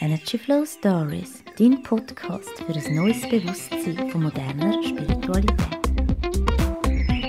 Energy 0.00 0.38
Flow 0.38 0.64
Stories, 0.66 1.44
dein 1.56 1.80
Podcast 1.84 2.50
für 2.66 2.74
ein 2.74 2.94
neues 2.96 3.22
Bewusstsein 3.28 4.10
von 4.10 4.24
moderner 4.24 4.82
Spiritualität. 4.82 5.78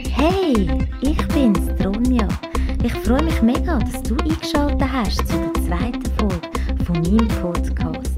Hey, 0.10 0.68
ich 1.02 1.28
bin's, 1.28 1.60
Tronja. 1.80 2.28
Ich 2.84 2.94
freue 2.94 3.24
mich 3.24 3.40
mega, 3.44 3.78
dass 3.78 4.02
du 4.02 4.18
eingeschaltet 4.18 4.92
hast 4.92 5.28
zu 5.28 5.38
der 5.38 5.64
zweiten 5.64 6.12
Folge 6.18 6.50
von 6.86 7.02
meinem 7.02 7.28
Podcast. 7.40 8.16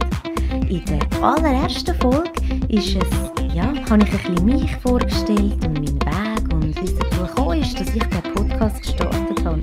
In 0.69 0.83
der 0.85 1.21
allerersten 1.21 1.95
Folge 1.95 2.31
ist 2.69 2.95
es, 2.95 3.53
ja, 3.53 3.73
habe 3.89 4.03
ich 4.03 4.13
ein 4.13 4.33
bisschen 4.33 4.45
mich 4.45 4.75
vorgestellt 4.77 5.65
und 5.65 5.73
meinen 5.73 6.01
Weg 6.01 6.53
und 6.53 6.75
wie 6.81 6.85
es 6.85 6.95
dazu 6.95 7.25
gekommen 7.25 7.61
ist, 7.61 7.77
dass 7.77 7.93
ich 7.93 8.03
den 8.03 8.33
Podcast 8.33 8.81
gestartet 8.81 9.43
habe. 9.43 9.59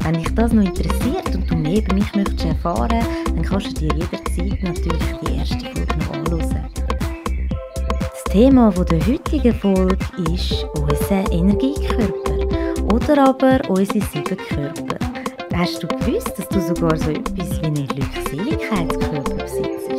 Wenn 0.00 0.14
dich 0.14 0.34
das 0.34 0.52
noch 0.52 0.62
interessiert 0.62 1.34
und 1.34 1.50
du 1.50 1.56
mehr 1.56 1.78
über 1.78 1.94
mich 1.94 2.14
möchtest 2.14 2.44
erfahren, 2.44 3.04
dann 3.24 3.42
kannst 3.42 3.68
du 3.68 3.88
dir 3.88 3.94
jederzeit 3.94 4.25
natürlich 4.44 5.02
die 5.22 5.36
erste 5.36 5.58
Folge 5.58 5.96
noch 5.98 6.14
anschauen. 6.14 6.66
Das 8.00 8.24
Thema 8.24 8.70
der 8.70 9.06
heutigen 9.06 9.54
Folge 9.54 9.98
ist 10.34 10.66
unser 10.74 11.32
Energiekörper 11.32 12.84
oder 12.92 13.28
aber 13.28 13.60
unsere 13.70 14.00
sieben 14.00 14.36
Körper. 14.36 14.98
Hast 15.54 15.82
du 15.82 15.86
gewusst, 15.86 16.34
dass 16.36 16.48
du 16.48 16.60
sogar 16.60 16.96
so 16.98 17.10
etwas 17.10 17.62
wie 17.62 17.66
einen 17.66 17.88
Glückseligkeitskörper 17.88 19.34
besitzt? 19.34 19.90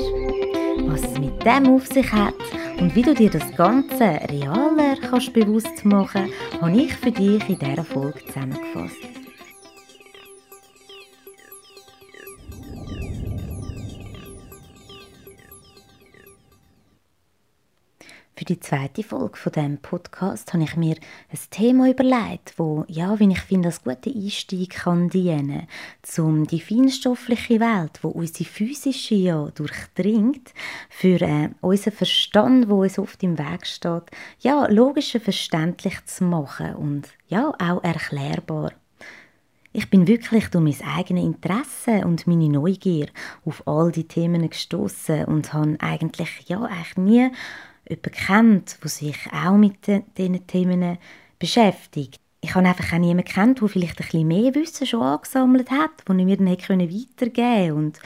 Was 0.85 1.01
es 1.03 1.19
mit 1.19 1.43
dem 1.43 1.73
auf 1.73 1.87
sich 1.87 2.11
hat 2.11 2.35
und 2.79 2.95
wie 2.95 3.01
du 3.01 3.15
dir 3.15 3.31
das 3.31 3.55
Ganze 3.55 4.19
realer 4.29 4.97
kannst 5.09 5.33
bewusst 5.33 5.83
machen, 5.83 6.29
habe 6.61 6.77
ich 6.77 6.93
für 6.93 7.11
dich 7.11 7.49
in 7.49 7.57
dieser 7.57 7.83
Folge 7.83 8.19
zusammengefasst. 8.25 9.06
Die 18.47 18.59
zweite 18.61 19.03
Folge 19.03 19.37
von 19.37 19.51
dem 19.51 19.77
Podcast 19.77 20.53
habe 20.53 20.63
ich 20.63 20.77
mir 20.77 20.95
ein 20.95 21.39
Thema 21.49 21.89
überlegt, 21.89 22.53
wo 22.57 22.85
ja, 22.87 23.19
wie 23.19 23.29
ich 23.29 23.41
finde, 23.41 23.67
als 23.67 23.83
guter 23.83 24.09
Einstieg 24.09 24.69
kann 24.69 25.09
dienen, 25.09 25.67
um 26.17 26.47
die 26.47 26.61
feinstoffliche 26.61 27.59
Welt, 27.59 27.99
wo 28.03 28.09
unsere 28.09 28.49
physische 28.49 29.15
ja 29.15 29.49
durchdringt, 29.53 30.53
für 30.89 31.21
äh, 31.21 31.49
unseren 31.59 31.93
Verstand, 31.93 32.69
wo 32.69 32.83
uns 32.83 32.97
oft 32.97 33.21
im 33.21 33.37
Weg 33.37 33.65
steht, 33.65 34.03
ja 34.39 34.65
logischer 34.67 35.19
verständlich 35.19 36.05
zu 36.05 36.23
machen 36.23 36.75
und 36.75 37.09
ja 37.27 37.51
auch 37.59 37.83
erklärbar. 37.83 38.71
Ich 39.73 39.89
bin 39.89 40.07
wirklich 40.07 40.47
durch 40.47 40.63
mein 40.63 40.89
eigenes 40.95 41.25
Interesse 41.25 42.05
und 42.05 42.25
meine 42.25 42.49
Neugier 42.49 43.07
auf 43.45 43.67
all 43.67 43.91
die 43.91 44.07
Themen 44.07 44.49
gestoßen 44.49 45.25
und 45.25 45.53
habe 45.53 45.77
eigentlich 45.79 46.45
ja 46.47 46.61
eigentlich 46.61 46.97
nie 46.97 47.31
jemanden 47.87 48.11
kennt, 48.11 48.77
der 48.83 48.89
sich 48.89 49.17
auch 49.31 49.57
mit 49.57 49.87
diesen 50.17 50.47
Themen 50.47 50.97
beschäftigt. 51.39 52.19
Ich 52.41 52.55
habe 52.55 52.67
einfach 52.67 52.93
auch 52.93 52.99
niemanden 52.99 53.25
kennt, 53.31 53.61
der 53.61 53.67
vielleicht 53.67 53.99
ein 53.99 54.05
bisschen 54.05 54.27
mehr 54.27 54.55
Wissen 54.55 54.85
schon 54.85 55.01
angesammelt 55.01 55.71
hat, 55.71 55.91
das 56.05 56.17
ich 56.17 56.25
mir 56.25 56.37
dann 56.37 56.47
weitergeben 56.47 57.35
konnte. 57.35 57.73
Und 57.73 57.99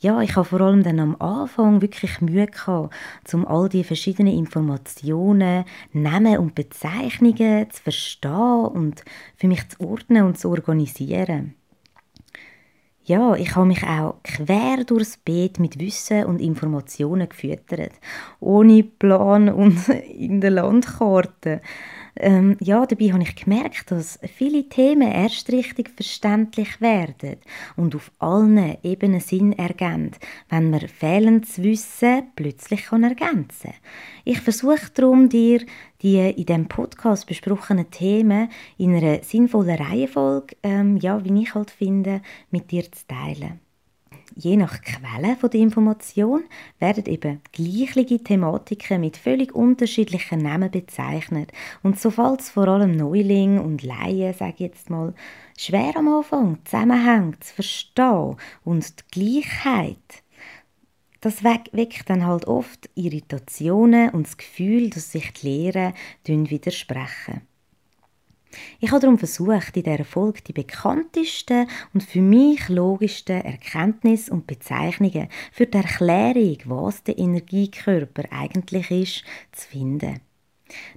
ja, 0.00 0.20
ich 0.20 0.36
habe 0.36 0.48
vor 0.48 0.60
allem 0.60 0.82
dann 0.82 1.00
am 1.00 1.16
Anfang 1.20 1.82
wirklich 1.82 2.20
Mühe 2.20 2.46
gehabt, 2.46 2.94
um 3.32 3.46
all 3.46 3.68
die 3.68 3.84
verschiedenen 3.84 4.32
Informationen, 4.32 5.64
Namen 5.92 6.38
und 6.38 6.54
Bezeichnungen 6.54 7.68
zu 7.70 7.82
verstehen 7.82 8.66
und 8.66 9.04
für 9.36 9.48
mich 9.48 9.68
zu 9.68 9.80
ordnen 9.80 10.24
und 10.24 10.38
zu 10.38 10.50
organisieren 10.50 11.57
ja, 13.08 13.34
ich 13.34 13.56
habe 13.56 13.66
mich 13.66 13.82
auch 13.84 14.16
quer 14.22 14.84
durchs 14.84 15.16
Beet 15.16 15.58
mit 15.58 15.80
Wissen 15.80 16.26
und 16.26 16.40
Informationen 16.40 17.28
gefüttert, 17.28 17.92
ohne 18.38 18.82
Plan 18.82 19.48
und 19.52 19.88
in 19.88 20.40
der 20.40 20.50
Landkarte. 20.50 21.62
Ähm, 22.20 22.56
ja, 22.60 22.84
dabei 22.84 23.12
habe 23.12 23.22
ich 23.22 23.36
gemerkt, 23.36 23.90
dass 23.90 24.18
viele 24.36 24.68
Themen 24.68 25.10
erst 25.10 25.50
richtig 25.52 25.90
verständlich 25.90 26.80
werden 26.80 27.36
und 27.76 27.94
auf 27.94 28.10
allen 28.18 28.76
Ebenen 28.82 29.20
Sinn 29.20 29.52
ergeben, 29.52 30.10
wenn 30.48 30.70
man 30.70 30.80
fehlendes 30.80 31.62
Wissen 31.62 32.24
plötzlich 32.34 32.90
ergänzen 32.90 33.70
kann. 33.70 33.74
Ich 34.24 34.40
versuche 34.40 34.90
darum, 34.94 35.28
dir 35.28 35.60
die 36.02 36.18
in 36.18 36.46
diesem 36.46 36.68
Podcast 36.68 37.26
besprochenen 37.26 37.90
Themen 37.90 38.50
in 38.76 38.94
einer 38.94 39.22
sinnvollen 39.22 39.76
Reihenfolge, 39.76 40.56
ähm, 40.62 40.96
ja, 40.98 41.24
wie 41.24 41.42
ich 41.42 41.54
halt 41.54 41.70
finde, 41.70 42.22
mit 42.50 42.70
dir 42.70 42.90
zu 42.90 43.06
teilen. 43.06 43.60
Je 44.40 44.56
nach 44.56 44.80
Quelle 44.82 45.36
der 45.36 45.60
Information 45.60 46.44
werden 46.78 47.06
eben 47.06 47.40
gleiche 47.50 48.22
Thematiken 48.22 49.00
mit 49.00 49.16
völlig 49.16 49.52
unterschiedlichen 49.52 50.42
Namen 50.42 50.70
bezeichnet. 50.70 51.50
Und 51.82 51.98
so 51.98 52.10
fällt 52.10 52.42
es 52.42 52.50
vor 52.50 52.68
allem 52.68 52.92
Neuling 52.92 53.58
und 53.58 53.82
Laien, 53.82 54.34
sage 54.34 54.54
ich 54.54 54.60
jetzt 54.60 54.90
mal, 54.90 55.12
schwer 55.56 55.96
am 55.96 56.06
Anfang, 56.06 56.58
Zusammenhänge 56.64 57.40
zu 57.40 57.54
verstehen 57.54 58.36
und 58.64 58.94
die 59.16 59.40
Gleichheit. 59.42 60.22
Das 61.20 61.42
weckt 61.42 62.08
dann 62.08 62.26
halt 62.26 62.46
oft 62.46 62.88
Irritationen 62.94 64.10
und 64.10 64.26
das 64.26 64.36
Gefühl, 64.36 64.90
dass 64.90 65.12
sich 65.12 65.32
die 65.32 65.48
Lehren 65.48 65.94
widersprechen. 66.26 67.42
Ich 68.80 68.90
habe 68.90 69.00
darum 69.00 69.18
versucht, 69.18 69.76
in 69.76 69.82
dieser 69.82 70.04
Folge 70.04 70.40
die 70.42 70.52
bekanntesten 70.52 71.68
und 71.92 72.02
für 72.02 72.22
mich 72.22 72.68
logischsten 72.68 73.42
Erkenntnisse 73.42 74.32
und 74.32 74.46
Bezeichnungen 74.46 75.28
für 75.52 75.66
die 75.66 75.76
Erklärung, 75.76 76.58
was 76.64 77.02
der 77.02 77.18
Energiekörper 77.18 78.24
eigentlich 78.30 78.90
ist, 78.90 79.24
zu 79.52 79.68
finden. 79.68 80.20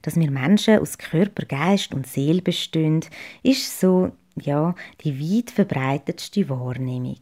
Dass 0.01 0.17
wir 0.17 0.31
Menschen 0.31 0.79
aus 0.79 0.97
Körper, 0.97 1.45
Geist 1.45 1.93
und 1.93 2.07
Seele 2.07 2.41
bestehen, 2.41 3.01
ist 3.43 3.79
so, 3.79 4.11
ja, 4.35 4.75
die 5.03 5.19
weit 5.19 5.51
verbreitetste 5.51 6.47
Wahrnehmung. 6.49 7.19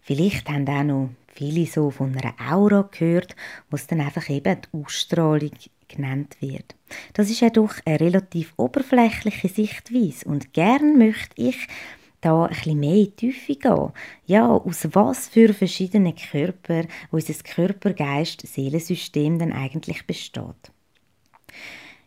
Vielleicht 0.00 0.48
haben 0.48 0.68
auch 0.68 0.82
noch 0.82 1.10
viele 1.32 1.66
so 1.66 1.90
von 1.90 2.16
einer 2.16 2.34
Aura 2.52 2.88
gehört, 2.90 3.36
was 3.70 3.86
dann 3.86 4.00
einfach 4.00 4.28
eben 4.28 4.58
die 4.62 4.78
Ausstrahlung 4.78 5.52
genannt 5.88 6.36
wird. 6.40 6.74
Das 7.12 7.30
ist 7.30 7.40
ja 7.40 7.50
doch 7.50 7.74
eine 7.84 8.00
relativ 8.00 8.54
oberflächliche 8.56 9.48
Sichtweise 9.48 10.28
und 10.28 10.52
gern 10.52 10.98
möchte 10.98 11.34
ich 11.36 11.68
da 12.20 12.44
ein 12.44 12.50
bisschen 12.50 12.80
mehr 12.80 12.94
in 12.94 13.04
die 13.04 13.10
Tiefe 13.10 13.56
gehen. 13.56 13.92
Ja, 14.26 14.48
aus 14.48 14.88
was 14.92 15.28
für 15.28 15.52
verschiedenen 15.52 16.14
Körper 16.14 16.84
unser 17.10 17.34
Körper-Geist-Seelensystem 17.34 19.38
denn 19.38 19.52
eigentlich 19.52 20.06
besteht. 20.06 20.71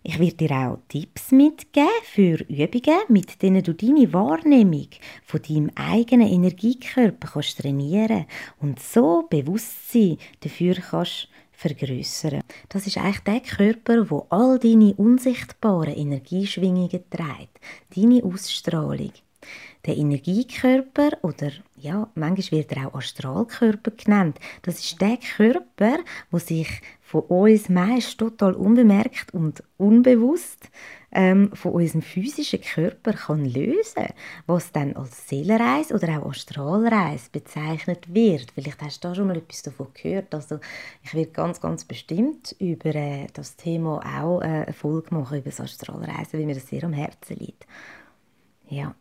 Ich 0.08 0.20
werde 0.20 0.36
dir 0.36 0.52
auch 0.52 0.78
Tipps 0.88 1.32
mitgeben 1.32 1.88
für 2.04 2.38
Übungen, 2.48 3.00
mit 3.10 3.42
denen 3.42 3.64
du 3.64 3.74
deine 3.74 4.14
Wahrnehmung 4.14 4.90
von 5.26 5.42
deinem 5.42 5.72
eigenen 5.74 6.28
Energiekörper 6.28 7.28
kannst 7.28 7.60
trainieren 7.60 8.28
und 8.62 8.80
so 8.80 9.26
Bewusstsein 9.28 10.20
dafür 10.42 10.76
kannst 10.76 11.28
vergrößern. 11.54 12.42
Das 12.70 12.86
ist 12.86 13.00
eigentlich 13.00 13.20
der 13.22 13.40
Körper, 13.40 14.12
wo 14.12 14.28
all 14.30 14.60
deine 14.60 14.94
unsichtbaren 14.94 15.96
Energieschwingungen 15.96 17.10
trägt, 17.10 17.60
deine 17.96 18.24
Ausstrahlung. 18.24 19.12
Der 19.88 19.98
Energiekörper 19.98 21.18
oder 21.24 21.52
ja, 21.78 22.10
manchmal 22.14 22.62
wird 22.62 22.72
er 22.74 22.88
auch 22.88 22.96
Astralkörper 22.96 23.92
genannt. 23.92 24.40
Das 24.62 24.80
ist 24.80 25.02
der 25.02 25.18
Körper, 25.18 25.98
wo 26.30 26.38
sich 26.38 26.68
von 27.22 27.44
uns 27.44 27.70
meist 27.70 28.18
total 28.18 28.54
unbemerkt 28.54 29.34
und 29.34 29.64
unbewusst 29.78 30.70
ähm, 31.12 31.52
von 31.54 31.72
unserem 31.72 32.02
physischen 32.02 32.60
Körper 32.62 33.14
kann 33.14 33.46
lösen 33.46 34.08
was 34.48 34.72
dann 34.74 34.96
als 34.96 35.30
Seelenreise 35.30 35.94
oder 35.94 36.20
auch 36.20 36.30
Astralreise 36.32 37.30
bezeichnet 37.32 38.14
wird. 38.14 38.52
Vielleicht 38.54 38.82
hast 38.82 39.04
du 39.04 39.08
da 39.08 39.16
schon 39.16 39.28
mal 39.28 39.38
etwas 39.38 39.64
davon 39.64 39.88
gehört. 39.94 40.36
Also 40.36 40.60
ich 41.04 41.14
werde 41.14 41.32
ganz, 41.32 41.62
ganz 41.62 41.86
bestimmt 41.86 42.54
über 42.60 42.94
äh, 42.94 43.28
das 43.34 43.56
Thema 43.56 44.00
auch 44.20 44.42
äh, 44.42 44.46
eine 44.46 44.74
Folge 44.74 45.16
machen, 45.16 45.38
über 45.38 45.50
das 45.50 45.62
Astralreisen, 45.62 46.40
weil 46.40 46.46
mir 46.46 46.56
das 46.56 46.68
sehr 46.68 46.84
am 46.84 46.94
Herzen 46.94 47.38
liegt. 47.38 47.66
Ja. 48.68 48.94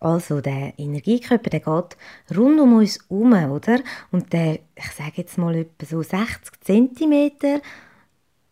Also 0.00 0.40
der 0.40 0.74
Energiekörper, 0.78 1.50
der 1.50 1.60
geht 1.60 1.96
rund 2.36 2.60
um 2.60 2.76
uns 2.76 2.98
herum, 3.08 3.32
oder? 3.50 3.80
Und 4.10 4.32
der, 4.32 4.60
ich 4.76 4.90
sage 4.96 5.12
jetzt 5.16 5.38
mal 5.38 5.54
etwa 5.54 5.86
so 5.86 6.02
60 6.02 6.60
cm 6.64 7.60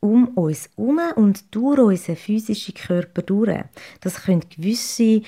um 0.01 0.29
uns 0.29 0.71
herum 0.77 1.01
und 1.17 1.55
durch 1.55 1.79
unseren 1.79 2.17
physischen 2.17 2.75
Körper 2.75 3.23
durch. 3.23 3.61
Das 4.01 4.23
können 4.25 4.43
gewisse 4.49 5.23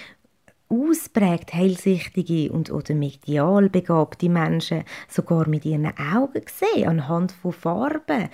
ausprägt 0.68 1.54
hellsichtige 1.54 2.52
und 2.52 2.70
oder 2.70 2.94
medial 2.94 3.70
begabte 3.70 4.28
Menschen 4.28 4.84
sogar 5.08 5.48
mit 5.48 5.64
ihren 5.64 5.86
Augen 5.86 6.42
sehen, 6.46 6.88
anhand 6.88 7.32
von 7.32 7.52
Farben 7.52 8.28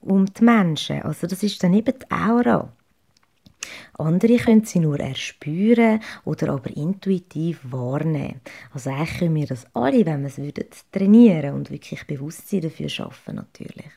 um 0.00 0.26
die 0.26 0.44
Menschen. 0.44 1.02
Also 1.02 1.26
das 1.26 1.42
ist 1.42 1.62
dann 1.62 1.74
eben 1.74 1.94
die 1.98 2.10
Aura. 2.10 2.72
Andere 3.98 4.36
können 4.36 4.64
sie 4.64 4.80
nur 4.80 4.98
erspüren 4.98 6.00
oder 6.24 6.52
aber 6.52 6.76
intuitiv 6.76 7.60
wahrnehmen. 7.64 8.40
Also 8.72 8.90
eigentlich 8.90 9.18
können 9.18 9.34
wir 9.34 9.46
das 9.46 9.66
alle, 9.74 10.04
wenn 10.06 10.22
wir 10.22 10.28
es 10.28 10.38
würden, 10.38 10.66
trainieren 10.90 11.54
und 11.54 11.70
wirklich 11.70 12.06
Bewusstsein 12.06 12.62
dafür 12.62 12.88
schaffen 12.88 13.36
natürlich. 13.36 13.90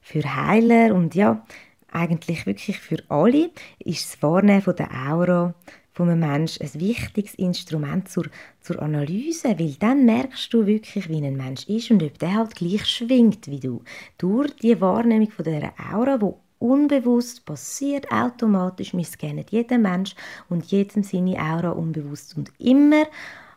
Für 0.00 0.22
Heiler 0.36 0.94
und 0.94 1.14
ja, 1.14 1.44
eigentlich 1.90 2.46
wirklich 2.46 2.78
für 2.78 3.02
alle 3.08 3.50
ist 3.78 4.12
das 4.12 4.22
Wahrnehmen 4.22 4.76
der 4.76 4.90
Aura 5.08 5.54
von 5.94 6.10
einem 6.10 6.20
Menschen 6.20 6.66
ein 6.66 6.80
wichtiges 6.80 7.34
Instrument 7.36 8.08
zur, 8.08 8.26
zur 8.60 8.82
Analyse, 8.82 9.56
weil 9.58 9.74
dann 9.78 10.04
merkst 10.04 10.52
du 10.52 10.66
wirklich, 10.66 11.08
wie 11.08 11.24
ein 11.24 11.36
Mensch 11.36 11.68
ist 11.68 11.90
und 11.92 12.02
ob 12.02 12.18
der 12.18 12.34
halt 12.34 12.56
gleich 12.56 12.84
schwingt 12.84 13.46
wie 13.46 13.60
du. 13.60 13.82
Durch 14.18 14.54
die 14.56 14.80
Wahrnehmung 14.80 15.30
von 15.30 15.44
dieser 15.44 15.72
Aura, 15.92 16.20
wo 16.20 16.40
unbewusst 16.64 17.44
passiert, 17.44 18.10
automatisch, 18.10 18.94
wir 18.94 19.04
scannen 19.04 19.44
jeden 19.50 19.82
Mensch 19.82 20.14
und 20.48 20.64
jedem 20.64 21.02
seine 21.02 21.38
Aura 21.38 21.70
unbewusst. 21.70 22.36
Und 22.36 22.50
immer 22.58 23.04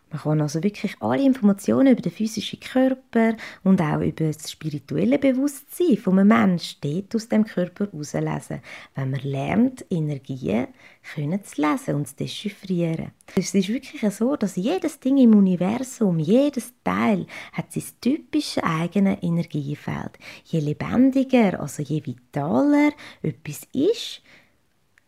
man 0.10 0.22
kann 0.22 0.42
also 0.42 0.64
wirklich 0.64 0.96
alle 1.02 1.24
Informationen 1.24 1.94
über 1.94 2.02
den 2.02 2.12
physischen 2.12 2.60
Körper 2.60 3.36
und 3.64 3.82
auch 3.82 4.00
über 4.00 4.32
das 4.32 4.52
spirituelle 4.52 5.20
Bewusstsein 5.20 5.98
von 5.98 6.20
einem 6.20 6.30
Menschen 6.30 7.08
aus 7.14 7.28
dem 7.28 7.46
Körper 7.46 7.86
herauslesen, 7.86 8.62
wenn 8.96 9.12
man 9.12 9.20
lernt, 9.22 9.86
Energien 9.90 10.68
können 11.14 11.44
zu 11.44 11.62
lesen 11.62 11.96
und 11.96 12.08
zu 12.08 12.16
dechiffrieren. 12.16 13.12
Es 13.36 13.54
ist 13.54 13.70
wirklich 13.70 14.02
so, 14.14 14.36
dass 14.36 14.56
jedes 14.56 15.00
Ding 15.00 15.18
im 15.18 15.36
Universum, 15.36 16.20
jedes 16.20 16.74
Teil 16.84 17.26
hat 17.54 17.72
sein 17.72 17.84
typisches 18.02 18.64
eigenes 18.64 19.22
Energiefeld. 19.22 20.18
Je 20.46 20.60
lebendiger, 20.60 21.60
also 21.60 21.84
je 21.84 22.06
vitaler 22.06 22.92
etwas 23.22 23.68
ist, 23.74 24.22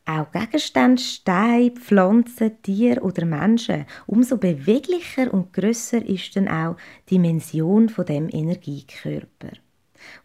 auch 0.10 0.32
Gegenstände, 0.32 1.02
Steine, 1.02 1.72
Pflanzen, 1.72 2.62
Tiere 2.64 3.02
oder 3.02 3.26
Menschen, 3.26 3.86
umso 4.08 4.38
beweglicher 4.38 5.32
und 5.34 5.54
grösser 5.54 6.04
ist 6.04 6.36
dann 6.36 6.48
auch 6.48 6.78
die 7.10 7.16
Dimension 7.16 7.90
von 7.90 8.06
dem 8.06 8.28
Energiekörper. 8.32 9.52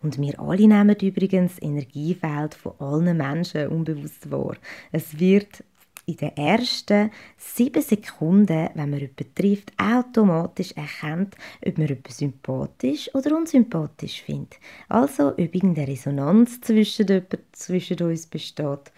Und 0.02 0.20
wir 0.20 0.40
alle 0.40 0.68
nehmen 0.68 0.96
übrigens 1.00 1.56
das 1.56 1.62
Energiefeld 1.62 2.54
von 2.54 2.74
allen 2.78 3.16
Menschen 3.16 3.68
unbewusst 3.68 4.30
wahr. 4.30 4.56
Es 4.92 5.18
wird 5.18 5.64
in 6.06 6.16
den 6.16 6.36
ersten 6.36 7.10
sieben 7.36 7.82
Sekunden, 7.82 8.68
wenn 8.74 8.90
man 8.90 9.00
jemanden 9.00 9.34
trifft, 9.34 9.72
automatisch 9.78 10.72
erkennt, 10.72 11.34
ob 11.66 11.78
man 11.78 11.88
jemanden 11.88 12.12
sympathisch 12.12 13.14
oder 13.14 13.36
unsympathisch 13.36 14.22
findet. 14.22 14.58
Also, 14.88 15.30
ob 15.30 15.38
irgendeine 15.38 15.88
Resonanz 15.88 16.60
zwischen, 16.60 17.22
zwischen 17.52 18.02
uns 18.02 18.26
besteht 18.26 18.92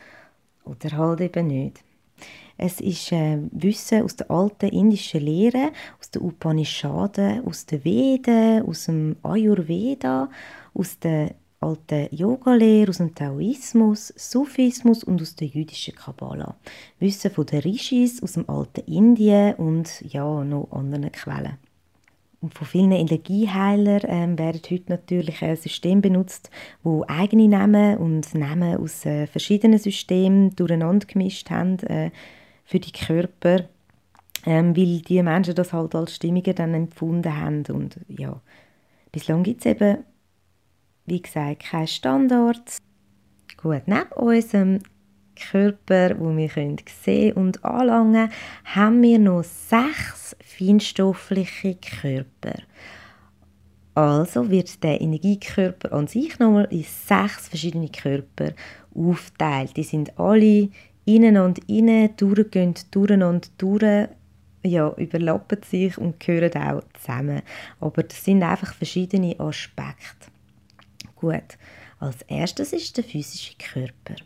oder 0.66 0.96
halt 0.96 1.20
eben 1.20 1.46
nicht. 1.46 1.82
Es 2.58 2.80
ist 2.80 3.12
äh, 3.12 3.38
Wissen 3.50 4.02
aus 4.02 4.16
der 4.16 4.30
alten 4.30 4.70
indischen 4.70 5.20
Lehre, 5.20 5.72
aus 6.00 6.10
den 6.10 6.22
Upanishaden, 6.22 7.44
aus 7.46 7.66
den 7.66 7.84
Veden, 7.84 8.62
aus 8.62 8.86
dem 8.86 9.16
Ayurveda, 9.22 10.30
aus 10.72 10.98
der 10.98 11.34
alten 11.60 12.08
Yoga-Lehre, 12.14 12.90
aus 12.90 12.98
dem 12.98 13.14
Taoismus, 13.14 14.12
Sufismus 14.16 15.04
und 15.04 15.20
aus 15.20 15.34
der 15.36 15.48
jüdischen 15.48 15.94
Kabbala. 15.94 16.56
Wissen 16.98 17.30
von 17.30 17.46
den 17.46 17.60
Rishis 17.60 18.22
aus 18.22 18.32
dem 18.32 18.48
alten 18.48 18.90
Indien 18.90 19.54
und 19.56 20.00
ja, 20.00 20.42
noch 20.44 20.68
anderen 20.72 21.12
Quellen. 21.12 21.58
Und 22.40 22.54
von 22.54 22.66
vielen 22.66 22.92
Energieheilern 22.92 24.02
ähm, 24.06 24.38
werden 24.38 24.60
heute 24.70 24.84
natürlich 24.88 25.42
ein 25.42 25.56
System 25.56 26.02
benutzt, 26.02 26.50
wo 26.82 27.04
eigene 27.08 27.48
Namen 27.48 27.96
und 27.96 28.34
Namen 28.34 28.76
aus 28.76 29.06
äh, 29.06 29.26
verschiedenen 29.26 29.78
Systemen 29.78 30.54
durcheinander 30.54 31.06
gemischt 31.06 31.50
haben 31.50 31.78
äh, 31.80 32.10
für 32.64 32.78
die 32.78 32.92
Körper, 32.92 33.64
ähm, 34.44 34.76
weil 34.76 35.00
die 35.00 35.22
Menschen 35.22 35.54
das 35.54 35.72
halt 35.72 35.94
als 35.94 36.16
stimmiger 36.16 36.52
dann 36.52 36.74
empfunden 36.74 37.40
haben. 37.40 37.64
Und 37.70 38.00
ja, 38.08 38.40
bislang 39.12 39.42
gibt 39.42 39.64
es 39.64 39.72
eben, 39.72 40.04
wie 41.06 41.22
gesagt, 41.22 41.62
keinen 41.64 41.86
Standard. 41.86 42.76
Gut, 43.56 43.82
neben 43.86 44.12
unserem 44.14 44.80
Körper, 45.36 46.18
wo 46.18 46.36
wir 46.36 46.48
können 46.48 46.76
sehen 47.04 47.34
und 47.34 47.64
anlangen, 47.64 48.30
haben 48.64 49.02
wir 49.02 49.18
noch 49.18 49.44
sechs 49.44 50.36
feinstoffliche 50.44 51.76
Körper. 51.76 52.54
Also 53.94 54.50
wird 54.50 54.82
der 54.82 55.00
Energiekörper 55.00 55.92
an 55.92 56.06
sich 56.06 56.38
nochmal 56.38 56.68
in 56.70 56.82
sechs 56.82 57.48
verschiedene 57.48 57.88
Körper 57.88 58.52
aufteilt. 58.94 59.76
Die 59.76 59.84
sind 59.84 60.18
alle 60.18 60.68
innen 61.06 61.38
und 61.38 61.58
innen, 61.68 62.14
durchgehen 62.16 62.74
durcheinander 62.90 63.48
durch, 63.56 64.08
ja, 64.62 64.92
überlappen 64.96 65.62
sich 65.62 65.96
und 65.96 66.20
gehören 66.20 66.62
auch 66.62 66.82
zusammen. 67.00 67.42
Aber 67.80 68.02
das 68.02 68.22
sind 68.22 68.42
einfach 68.42 68.74
verschiedene 68.74 69.38
Aspekte. 69.40 70.26
Gut, 71.14 71.56
als 71.98 72.20
erstes 72.28 72.72
ist 72.74 72.96
der 72.98 73.04
physische 73.04 73.54
Körper. 73.56 74.16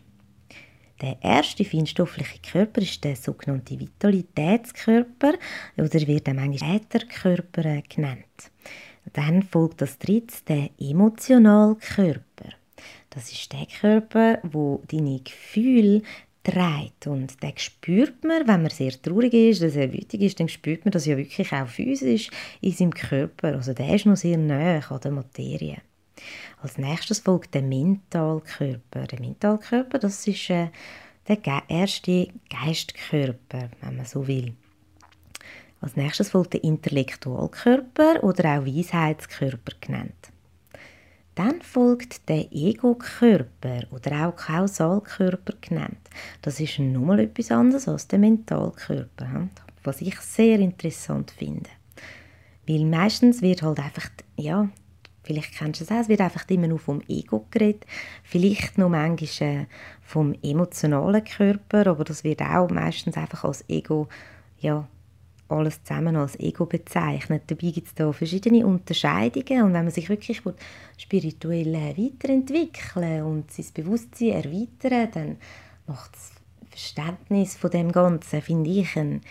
Der 1.01 1.17
erste 1.21 1.65
feinstoffliche 1.65 2.39
Körper 2.51 2.81
ist 2.81 3.03
der 3.03 3.15
sogenannte 3.15 3.79
Vitalitätskörper 3.79 5.33
oder 5.75 6.07
wird 6.07 6.29
auch 6.29 6.33
manchmal 6.33 6.75
Ätherkörper 6.75 7.81
genannt. 7.89 8.51
Dann 9.13 9.41
folgt 9.41 9.81
das 9.81 9.97
dritte 9.97 10.35
der 10.47 10.69
Emotionalkörper. 10.79 12.49
Das 13.09 13.31
ist 13.31 13.51
der 13.51 13.65
Körper, 13.65 14.39
wo 14.43 14.83
deine 14.87 15.19
Gefühle 15.19 16.03
trägt 16.43 17.07
und 17.07 17.41
den 17.41 17.57
spürt 17.57 18.23
man, 18.23 18.47
wenn 18.47 18.61
man 18.61 18.71
sehr 18.71 18.99
traurig 19.01 19.33
ist, 19.33 19.59
sehr 19.59 19.91
wütig 19.91 20.21
ist, 20.21 20.39
dann 20.39 20.49
spürt 20.49 20.85
man 20.85 20.91
das 20.91 21.05
ja 21.05 21.17
wirklich 21.17 21.51
auch 21.51 21.67
physisch 21.67 22.29
in 22.61 22.71
seinem 22.71 22.93
Körper. 22.93 23.55
Also 23.55 23.73
der 23.73 23.95
ist 23.95 24.05
noch 24.05 24.15
sehr 24.15 24.37
nah 24.37 24.79
an 24.79 24.99
der 25.01 25.11
Materie. 25.11 25.77
Als 26.61 26.77
nächstes 26.77 27.19
folgt 27.19 27.55
der 27.55 27.63
Mentalkörper. 27.63 29.07
Der 29.07 29.19
Mentalkörper, 29.19 29.97
das 29.97 30.27
ist 30.27 30.49
äh, 30.51 30.69
der 31.27 31.63
erste 31.67 32.27
Geistkörper, 32.49 33.69
wenn 33.81 33.95
man 33.97 34.05
so 34.05 34.27
will. 34.27 34.53
Als 35.79 35.95
nächstes 35.95 36.29
folgt 36.29 36.53
der 36.53 36.63
Intellektualkörper 36.63 38.23
oder 38.23 38.59
auch 38.59 38.65
Weisheitskörper 38.65 39.73
genannt. 39.81 40.31
Dann 41.33 41.61
folgt 41.61 42.29
der 42.29 42.51
Ego-Körper 42.51 43.87
oder 43.89 44.27
auch 44.27 44.35
Kausalkörper 44.35 45.53
genannt. 45.61 45.97
Das 46.43 46.59
ist 46.59 46.77
nochmal 46.77 47.21
etwas 47.21 47.51
anderes 47.51 47.87
als 47.87 48.07
der 48.07 48.19
Mentalkörper, 48.19 49.47
was 49.83 50.01
ich 50.01 50.19
sehr 50.19 50.59
interessant 50.59 51.31
finde. 51.31 51.69
Weil 52.67 52.85
meistens 52.85 53.41
wird 53.41 53.63
halt 53.63 53.79
einfach, 53.79 54.09
ja, 54.35 54.69
Vielleicht 55.23 55.53
kennst 55.53 55.81
du 55.81 55.83
es 55.83 55.91
auch, 55.91 56.01
es 56.01 56.09
wird 56.09 56.21
einfach 56.21 56.49
immer 56.49 56.67
nur 56.67 56.79
vom 56.79 57.01
Ego 57.07 57.45
geredet, 57.51 57.85
vielleicht 58.23 58.77
noch 58.77 58.89
manchmal 58.89 59.49
äh, 59.49 59.65
vom 60.01 60.35
emotionalen 60.41 61.23
Körper, 61.23 61.87
aber 61.87 62.03
das 62.03 62.23
wird 62.23 62.41
auch 62.41 62.69
meistens 62.69 63.17
einfach 63.17 63.43
als 63.43 63.63
Ego, 63.69 64.07
ja, 64.59 64.87
alles 65.47 65.83
zusammen 65.83 66.15
als 66.15 66.39
Ego 66.39 66.65
bezeichnet. 66.65 67.43
Dabei 67.47 67.71
gibt 67.71 67.87
es 67.87 67.93
da 67.93 68.11
verschiedene 68.11 68.65
Unterscheidungen 68.65 69.63
und 69.63 69.73
wenn 69.73 69.83
man 69.83 69.91
sich 69.91 70.09
wirklich 70.09 70.41
spirituell 70.97 71.73
weiterentwickeln 71.73 73.23
und 73.23 73.51
sein 73.51 73.65
Bewusstsein 73.73 74.29
erweitern, 74.29 75.11
dann 75.13 75.37
macht 75.87 76.13
das 76.13 76.31
Verständnis 76.69 77.57
von 77.57 77.69
dem 77.69 77.91
Ganzen, 77.91 78.41
finde 78.41 78.69
ich, 78.69 78.95
ein, 78.97 79.21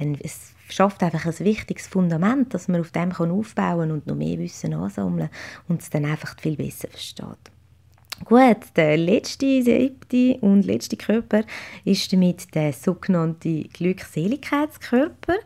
ein, 0.00 0.18
es 0.22 0.54
schafft 0.68 1.02
einfach 1.02 1.26
ein 1.26 1.38
wichtiges 1.40 1.86
Fundament, 1.86 2.54
dass 2.54 2.68
man 2.68 2.80
auf 2.80 2.90
dem 2.90 3.12
kann 3.12 3.30
aufbauen 3.30 3.90
und 3.90 4.06
noch 4.06 4.16
mehr 4.16 4.38
Wissen 4.38 4.74
ansammeln 4.74 5.30
und 5.68 5.82
es 5.82 5.90
dann 5.90 6.04
einfach 6.04 6.38
viel 6.40 6.56
besser 6.56 6.88
versteht. 6.88 7.50
Gut, 8.24 8.76
der 8.76 8.98
letzte, 8.98 9.62
siebte 9.62 10.36
und 10.40 10.66
letzte 10.66 10.96
Körper 10.96 11.42
ist 11.84 12.12
damit 12.12 12.54
der 12.54 12.72
sogenannte 12.72 13.62
Glückseligkeitskörper. 13.64 15.36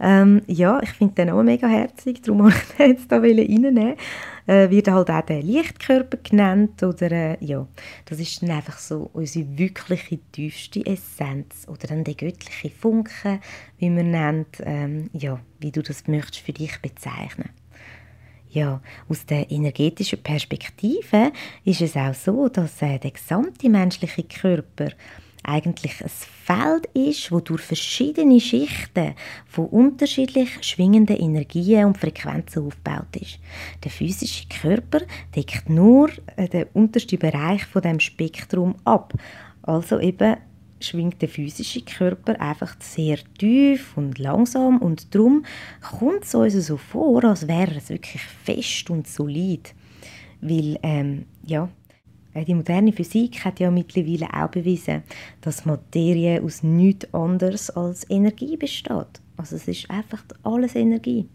Ähm, 0.00 0.42
ja, 0.46 0.80
ich 0.82 0.90
finde 0.90 1.14
den 1.14 1.30
auch 1.30 1.42
mega 1.42 1.68
herzig, 1.68 2.22
darum 2.22 2.44
wollte 2.44 2.58
ich 2.58 2.76
den 2.76 2.90
jetzt 2.90 3.10
hier 3.10 3.20
reinnehmen. 3.20 3.94
Äh, 4.46 4.68
wird 4.68 4.88
halt 4.88 5.10
auch 5.10 5.22
der 5.22 5.42
Lichtkörper 5.42 6.18
genannt 6.18 6.82
oder 6.82 7.10
äh, 7.10 7.36
ja, 7.40 7.66
das 8.04 8.20
ist 8.20 8.42
dann 8.42 8.50
einfach 8.50 8.78
so 8.78 9.08
unsere 9.14 9.46
wirkliche 9.56 10.18
tiefste 10.32 10.84
Essenz 10.84 11.66
oder 11.66 11.86
dann 11.86 12.04
der 12.04 12.14
göttliche 12.14 12.68
Funke, 12.68 13.40
wie 13.78 13.88
man 13.88 14.10
nennt, 14.10 14.58
ähm, 14.60 15.08
ja, 15.14 15.40
wie 15.60 15.70
du 15.70 15.82
das 15.82 16.06
möchtest 16.08 16.44
für 16.44 16.52
dich 16.52 16.78
bezeichnen. 16.82 17.50
Ja, 18.50 18.82
aus 19.08 19.24
der 19.26 19.50
energetischen 19.50 20.22
Perspektive 20.22 21.32
ist 21.64 21.80
es 21.80 21.96
auch 21.96 22.14
so, 22.14 22.48
dass 22.48 22.82
äh, 22.82 22.98
der 22.98 23.12
gesamte 23.12 23.68
menschliche 23.70 24.24
Körper 24.24 24.90
eigentlich 25.44 26.02
ein 26.02 26.08
Feld 26.08 26.86
ist, 26.94 27.30
wo 27.30 27.40
durch 27.40 27.62
verschiedene 27.62 28.40
Schichten 28.40 29.14
von 29.46 29.66
unterschiedlich 29.66 30.50
schwingenden 30.62 31.16
Energien 31.16 31.86
und 31.86 31.98
Frequenzen 31.98 32.66
aufgebaut 32.66 33.16
ist. 33.20 33.38
Der 33.82 33.90
physische 33.90 34.46
Körper 34.48 35.00
deckt 35.34 35.68
nur 35.68 36.10
äh, 36.36 36.48
den 36.48 36.66
untersten 36.72 37.18
Bereich 37.18 37.64
von 37.64 37.82
dem 37.82 38.00
Spektrum 38.00 38.74
ab, 38.84 39.14
also 39.62 40.00
eben 40.00 40.36
schwingt 40.80 41.22
der 41.22 41.28
physische 41.28 41.82
Körper 41.82 42.40
einfach 42.40 42.76
sehr 42.80 43.18
tief 43.38 43.96
und 43.96 44.18
langsam 44.18 44.78
und 44.78 45.14
darum 45.14 45.44
kommt 45.80 46.24
es 46.24 46.34
uns 46.34 46.66
so 46.66 46.76
vor, 46.76 47.24
als 47.24 47.48
wäre 47.48 47.76
es 47.76 47.88
wirklich 47.88 48.22
fest 48.22 48.90
und 48.90 49.06
solid. 49.06 49.74
Weil, 50.40 50.78
ähm, 50.82 51.24
ja, 51.46 51.70
die 52.42 52.54
moderne 52.54 52.92
Physik 52.92 53.44
hat 53.44 53.60
ja 53.60 53.70
mittlerweile 53.70 54.26
auch 54.32 54.50
bewiesen, 54.50 55.02
dass 55.40 55.64
Materie 55.64 56.42
aus 56.42 56.62
nichts 56.62 57.12
anderes 57.14 57.70
als 57.70 58.08
Energie 58.10 58.56
besteht. 58.56 59.20
Also 59.36 59.56
es 59.56 59.68
ist 59.68 59.90
einfach 59.90 60.24
alles 60.42 60.74
Energie. 60.74 61.28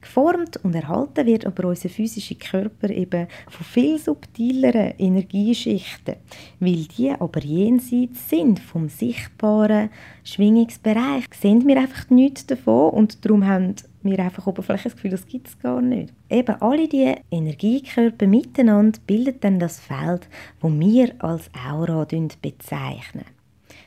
Geformt 0.00 0.58
und 0.62 0.74
erhalten 0.74 1.26
wird 1.26 1.46
aber 1.46 1.68
unser 1.68 1.88
physischer 1.88 2.36
Körper 2.36 2.90
eben 2.90 3.26
von 3.48 3.66
viel 3.66 3.98
subtileren 3.98 4.94
Energieschichten, 4.98 6.14
weil 6.60 6.84
die 6.84 7.10
aber 7.10 7.40
jenseits 7.42 8.28
sind 8.30 8.60
vom 8.60 8.88
sichtbaren 8.88 9.90
Schwingungsbereich. 10.22 11.24
Sehen 11.38 11.66
wir 11.66 11.78
einfach 11.78 12.08
nichts 12.08 12.46
davon 12.46 12.90
und 12.90 13.24
darum 13.24 13.46
haben 13.46 13.74
wir 14.06 14.18
einfach 14.18 14.46
oberflächlich 14.46 14.92
das 14.92 14.94
Gefühl, 14.94 15.10
das 15.10 15.26
gibt 15.26 15.48
es 15.48 15.58
gar 15.58 15.80
nicht. 15.80 16.12
Eben 16.30 16.60
alle 16.60 16.88
diese 16.88 17.16
Energiekörper 17.30 18.26
miteinander 18.26 18.98
bilden 19.06 19.40
dann 19.40 19.58
das 19.58 19.80
Feld, 19.80 20.28
das 20.60 20.70
wir 20.72 21.14
als 21.18 21.50
Aura 21.68 22.04
bezeichnen. 22.04 23.24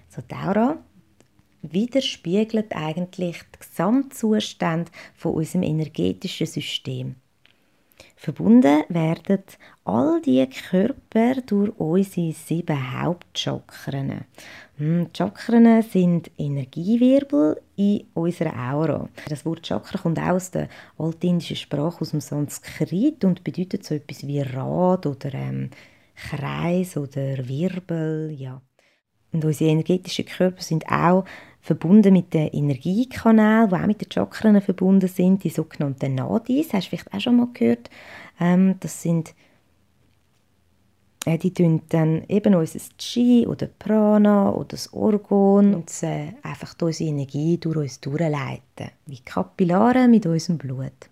So 0.09 0.21
die 0.21 0.35
Aura 0.35 0.77
widerspiegelt 1.61 2.75
eigentlich 2.75 3.37
den 3.37 3.59
Gesamtzustand 3.59 4.91
von 5.15 5.33
unserem 5.33 5.63
energetischen 5.63 6.47
System. 6.47 7.15
Verbunden 8.15 8.83
werden 8.89 9.43
all 9.89 10.21
diese 10.21 10.47
Körper 10.47 11.41
durch 11.41 11.71
unsere 11.79 12.31
sieben 12.31 13.01
Hauptchakren. 13.01 14.25
Hm, 14.77 15.07
die 15.07 15.17
Chakren 15.17 15.81
sind 15.81 16.31
Energiewirbel 16.37 17.59
in 17.75 18.05
unserer 18.13 18.71
Aura. 18.71 19.09
Das 19.27 19.45
Wort 19.45 19.63
Chakra 19.63 19.97
kommt 19.99 20.19
auch 20.19 20.29
aus 20.29 20.51
der 20.51 20.69
altindischen 20.97 21.55
Sprache, 21.55 22.01
aus 22.01 22.11
dem 22.11 22.21
Sanskrit 22.21 23.25
und 23.25 23.43
bedeutet 23.43 23.83
so 23.83 23.95
etwas 23.95 24.25
wie 24.25 24.41
Rad 24.41 25.05
oder 25.05 25.33
ähm, 25.33 25.69
Kreis 26.15 26.95
oder 26.95 27.47
Wirbel. 27.47 28.35
Ja. 28.37 28.61
Und 29.31 29.43
unsere 29.43 29.71
energetischen 29.71 30.25
Körper 30.25 30.61
sind 30.61 30.85
auch 30.87 31.25
verbunden 31.61 32.13
mit 32.13 32.33
den 32.33 32.49
Energiekanälen, 32.49 33.69
die 33.69 33.75
auch 33.75 33.87
mit 33.87 34.01
den 34.01 34.11
Chakren 34.11 34.61
verbunden 34.61 35.07
sind, 35.07 35.43
die 35.43 35.49
sogenannten 35.49 36.15
Nadis, 36.15 36.73
hast 36.73 36.85
du 36.85 36.89
vielleicht 36.89 37.13
auch 37.13 37.19
schon 37.19 37.37
mal 37.37 37.47
gehört. 37.53 37.89
Ähm, 38.39 38.75
das 38.79 39.01
sind 39.01 39.33
die 41.25 41.53
tun 41.53 41.81
dann 41.89 42.23
eben 42.27 42.55
unser 42.55 42.79
Chi 42.97 43.45
oder 43.47 43.67
Prana 43.67 44.51
oder 44.51 44.69
das 44.69 44.93
Organ 44.93 45.75
und 45.75 45.91
äh, 46.01 46.33
einfach 46.43 46.75
unsere 46.81 47.09
Energie 47.09 47.57
durch 47.57 47.77
uns 47.77 47.99
durchleiten, 47.99 48.91
wie 49.05 49.19
Kapillare 49.19 50.07
mit 50.07 50.25
unserem 50.25 50.57
Blut. 50.57 51.09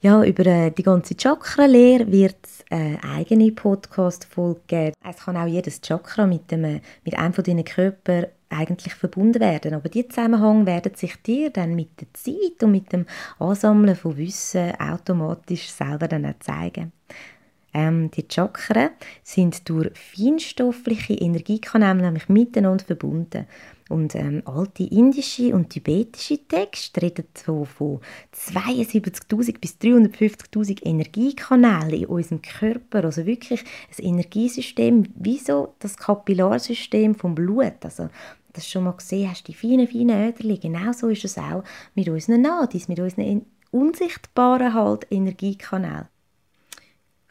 Ja, 0.00 0.24
über 0.24 0.46
äh, 0.46 0.70
die 0.70 0.82
ganze 0.82 1.16
Chakra-Lehre 1.16 2.10
wird 2.10 2.36
es 2.42 2.64
eine 2.70 2.98
eigene 3.04 3.52
Podcast-Folge 3.52 4.60
geben. 4.66 4.94
Es 5.08 5.18
kann 5.18 5.36
auch 5.36 5.46
jedes 5.46 5.80
Chakra 5.80 6.26
mit, 6.26 6.50
dem, 6.50 6.80
mit 7.04 7.16
einem 7.16 7.32
von 7.32 7.44
deinen 7.44 7.64
Körpern 7.64 8.26
eigentlich 8.48 8.94
verbunden 8.94 9.40
werden. 9.40 9.74
Aber 9.74 9.88
die 9.88 10.08
Zusammenhang 10.08 10.66
werden 10.66 10.94
sich 10.96 11.22
dir 11.22 11.50
dann 11.50 11.76
mit 11.76 12.00
der 12.00 12.08
Zeit 12.14 12.62
und 12.62 12.72
mit 12.72 12.92
dem 12.92 13.06
Ansammeln 13.38 13.94
von 13.94 14.16
Wissen 14.16 14.72
automatisch 14.80 15.70
selber 15.70 16.08
dann 16.08 16.26
auch 16.26 16.38
zeigen. 16.40 16.90
Ähm, 17.74 18.10
die 18.10 18.26
Chakren 18.30 18.90
sind 19.22 19.68
durch 19.68 19.90
feinstoffliche 19.96 21.14
Energiekanäle 21.14 22.02
nämlich 22.02 22.28
miteinander 22.28 22.84
verbunden. 22.84 23.46
Und 23.88 24.14
ähm, 24.14 24.42
alte 24.46 24.84
indische 24.84 25.54
und 25.54 25.70
tibetische 25.70 26.46
Texte 26.46 27.02
reden 27.02 27.26
so 27.34 27.64
von 27.64 28.00
72.000 28.34 29.58
bis 29.58 29.76
350.000 29.80 30.84
Energiekanälen 30.84 31.90
in 31.90 32.06
unserem 32.06 32.40
Körper. 32.40 33.04
Also 33.04 33.26
wirklich 33.26 33.62
ein 33.98 34.04
Energiesystem 34.04 35.04
wie 35.14 35.38
so 35.38 35.74
das 35.78 35.96
Kapillarsystem 35.96 37.14
vom 37.14 37.34
Blut. 37.34 37.84
Also 37.84 38.08
das 38.52 38.68
schon 38.68 38.84
mal 38.84 38.92
gesehen 38.92 39.30
hast, 39.30 39.48
die 39.48 39.54
feinen, 39.54 39.88
feinen 39.88 40.28
Öderchen. 40.28 40.60
Genauso 40.60 41.08
ist 41.08 41.24
es 41.24 41.38
auch 41.38 41.64
mit 41.94 42.08
unseren 42.08 42.42
Nadis, 42.42 42.88
mit 42.88 43.00
unseren 43.00 43.46
unsichtbaren 43.70 44.74
halt 44.74 45.06
Energiekanälen. 45.10 46.08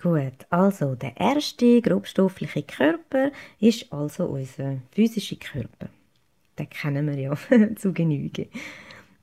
Gut, 0.01 0.47
also 0.49 0.95
der 0.95 1.15
erste 1.17 1.81
grobstoffliche 1.81 2.63
Körper 2.63 3.31
ist 3.59 3.91
also 3.93 4.25
unser 4.25 4.77
physischer 4.91 5.35
Körper 5.35 5.89
den 6.61 6.69
kennen 6.69 7.07
wir 7.07 7.17
ja 7.17 7.35
zu 7.75 7.93
Genüge. 7.93 8.47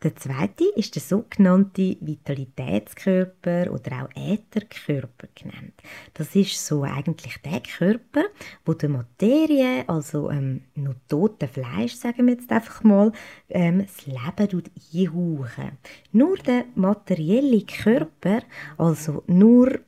Der 0.00 0.14
zweite 0.14 0.62
ist 0.76 0.94
der 0.94 1.02
sogenannte 1.02 1.96
Vitalitätskörper 2.00 3.72
oder 3.72 4.04
auch 4.04 4.10
Ätherkörper 4.14 5.26
genannt. 5.34 5.74
Das 6.14 6.36
ist 6.36 6.64
so 6.64 6.84
eigentlich 6.84 7.36
der 7.44 7.60
Körper, 7.60 8.26
wo 8.64 8.74
die 8.74 8.86
Materie, 8.86 9.88
also 9.88 10.30
ähm, 10.30 10.62
noch 10.76 10.94
tote 11.08 11.48
Fleisch, 11.48 11.94
sagen 11.94 12.28
wir 12.28 12.34
jetzt 12.34 12.52
einfach 12.52 12.84
mal, 12.84 13.10
ähm, 13.48 13.84
das 13.84 14.06
Leben 14.06 14.62
einhauchen. 14.94 15.78
Nur 16.12 16.36
der 16.36 16.66
materielle 16.76 17.62
Körper, 17.62 18.42
also 18.76 19.24
nur 19.26 19.80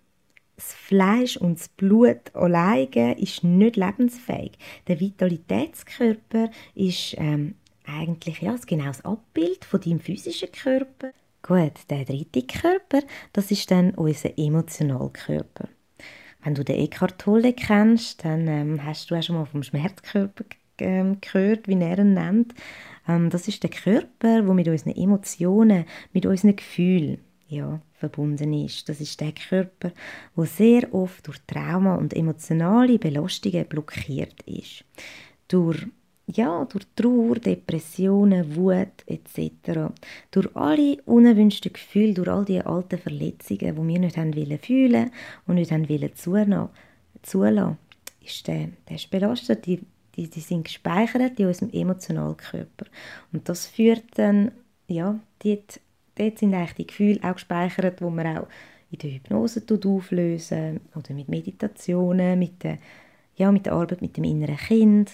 das 0.61 0.75
Fleisch 0.75 1.39
und 1.39 1.59
das 1.59 1.69
Blut 1.69 2.35
alleine 2.35 3.19
ist 3.19 3.43
nicht 3.45 3.77
lebensfähig. 3.77 4.53
Der 4.89 5.01
Vitalitätskörper 5.01 6.51
ist 6.75 7.15
ähm, 7.17 7.55
eigentlich 7.87 8.43
ja, 8.43 8.55
genau 8.67 8.87
das 8.87 9.05
Abbild 9.05 9.65
von 9.65 9.81
deinem 9.81 10.01
physischen 10.01 10.53
Körper. 10.53 11.13
Gut, 11.43 11.73
der 11.89 12.05
dritte 12.05 12.43
Körper, 12.43 13.01
das 13.33 13.51
ist 13.51 13.71
dann 13.71 13.93
unser 13.95 14.39
Emotionalkörper. 14.39 15.69
Wenn 16.45 16.55
du 16.55 16.63
den 16.63 16.77
Eckhart 16.77 17.19
Tolle 17.19 17.55
kennst, 17.55 18.25
dann 18.25 18.47
ähm, 18.47 18.85
hast 18.85 19.11
du 19.11 19.15
auch 19.15 19.23
schon 19.23 19.37
mal 19.37 19.47
vom 19.47 19.63
Schmerzkörper 19.63 20.45
ähm, 20.79 21.23
gehört, 21.23 21.69
wie 21.69 21.81
er 21.81 21.99
ihn 21.99 22.13
nennt. 22.13 22.55
Ähm, 23.09 23.31
das 23.31 23.49
ist 23.49 23.63
der 23.63 23.71
Körper, 23.71 24.43
der 24.43 24.55
mit 24.55 24.69
unseren 24.69 24.95
Emotionen, 24.95 25.87
mit 26.13 26.27
unseren 26.27 26.57
Gefühlen, 26.57 27.19
ja, 27.49 27.81
verbunden 28.01 28.53
ist. 28.53 28.89
Das 28.89 29.01
ist 29.01 29.21
der 29.21 29.33
Körper, 29.33 29.93
wo 30.35 30.45
sehr 30.45 30.93
oft 30.93 31.27
durch 31.27 31.39
Trauma 31.47 31.95
und 31.95 32.15
emotionale 32.15 32.99
Belastungen 32.99 33.67
blockiert 33.67 34.43
ist. 34.47 34.85
Durch 35.47 35.87
ja, 36.37 36.65
durch 36.65 36.87
Trauer, 36.95 37.37
Depressionen, 37.37 38.55
Wut 38.55 39.05
etc. 39.07 39.93
Durch 40.31 40.55
alle 40.55 41.03
unerwünschten 41.05 41.73
Gefühle, 41.73 42.15
durch 42.15 42.29
all 42.29 42.45
die 42.45 42.61
alten 42.61 42.99
Verletzungen, 42.99 43.75
die 43.75 43.89
wir 43.89 43.99
nicht 43.99 44.17
haben 44.17 44.37
wollen 44.37 44.59
fühlen 44.59 45.11
und 45.47 45.57
nicht 45.57 45.73
haben 45.73 45.89
wollen 45.89 46.13
zulassen, 46.15 47.79
ist 48.25 48.47
der, 48.47 48.69
der 48.89 48.97
ist 48.97 49.11
belastet. 49.11 49.67
Die, 49.67 49.81
die, 50.17 50.29
die 50.29 50.41
sind 50.41 50.65
gespeichert 50.65 51.39
in 51.41 51.47
unserem 51.47 51.71
Emotionalkörper. 51.73 52.87
Und 53.33 53.49
das 53.49 53.67
führt 53.67 54.05
dann, 54.15 54.53
ja, 54.87 55.19
dort 55.43 55.81
dort 56.21 56.39
sind 56.39 56.55
eigentlich 56.55 56.75
die 56.75 56.87
Gefühle 56.87 57.21
auch 57.23 57.35
gespeichert, 57.35 58.01
wo 58.01 58.11
man 58.11 58.39
auch 58.39 58.49
in 58.91 58.99
der 58.99 59.11
Hypnose 59.11 59.63
auflösen 59.85 60.81
oder 60.95 61.15
mit 61.15 61.29
Meditationen, 61.29 62.39
mit 62.39 62.63
der, 62.63 62.79
ja, 63.37 63.51
mit 63.53 63.67
der 63.67 63.75
Arbeit 63.75 64.03
mit 64.03 64.17
dem 64.17 64.25
inneren 64.25 64.57
Kind. 64.57 65.13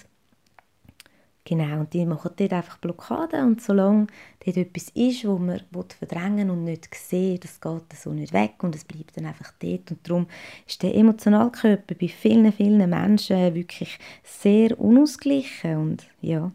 Genau, 1.44 1.78
und 1.78 1.92
die 1.92 2.04
machen 2.04 2.32
dort 2.36 2.52
einfach 2.52 2.78
Blockaden 2.78 3.46
und 3.46 3.62
solange 3.62 4.08
dort 4.44 4.56
etwas 4.56 4.88
ist, 4.94 5.24
wo 5.24 5.38
man 5.38 5.60
verdrängen 5.96 6.50
und 6.50 6.64
nicht 6.64 6.92
sehen 6.92 7.38
das 7.40 7.60
geht 7.60 7.92
so 7.94 8.10
nicht 8.10 8.32
weg 8.32 8.54
und 8.64 8.74
es 8.74 8.84
bleibt 8.84 9.16
dann 9.16 9.26
einfach 9.26 9.52
dort. 9.60 9.92
Und 9.92 10.08
darum 10.08 10.26
ist 10.66 10.82
der 10.82 10.96
Emotionalkörper 10.96 11.94
bei 11.94 12.08
vielen, 12.08 12.52
vielen 12.52 12.90
Menschen 12.90 13.54
wirklich 13.54 13.96
sehr 14.24 14.78
unausgeglichen 14.80 15.76
und 15.76 16.06
ja, 16.20 16.50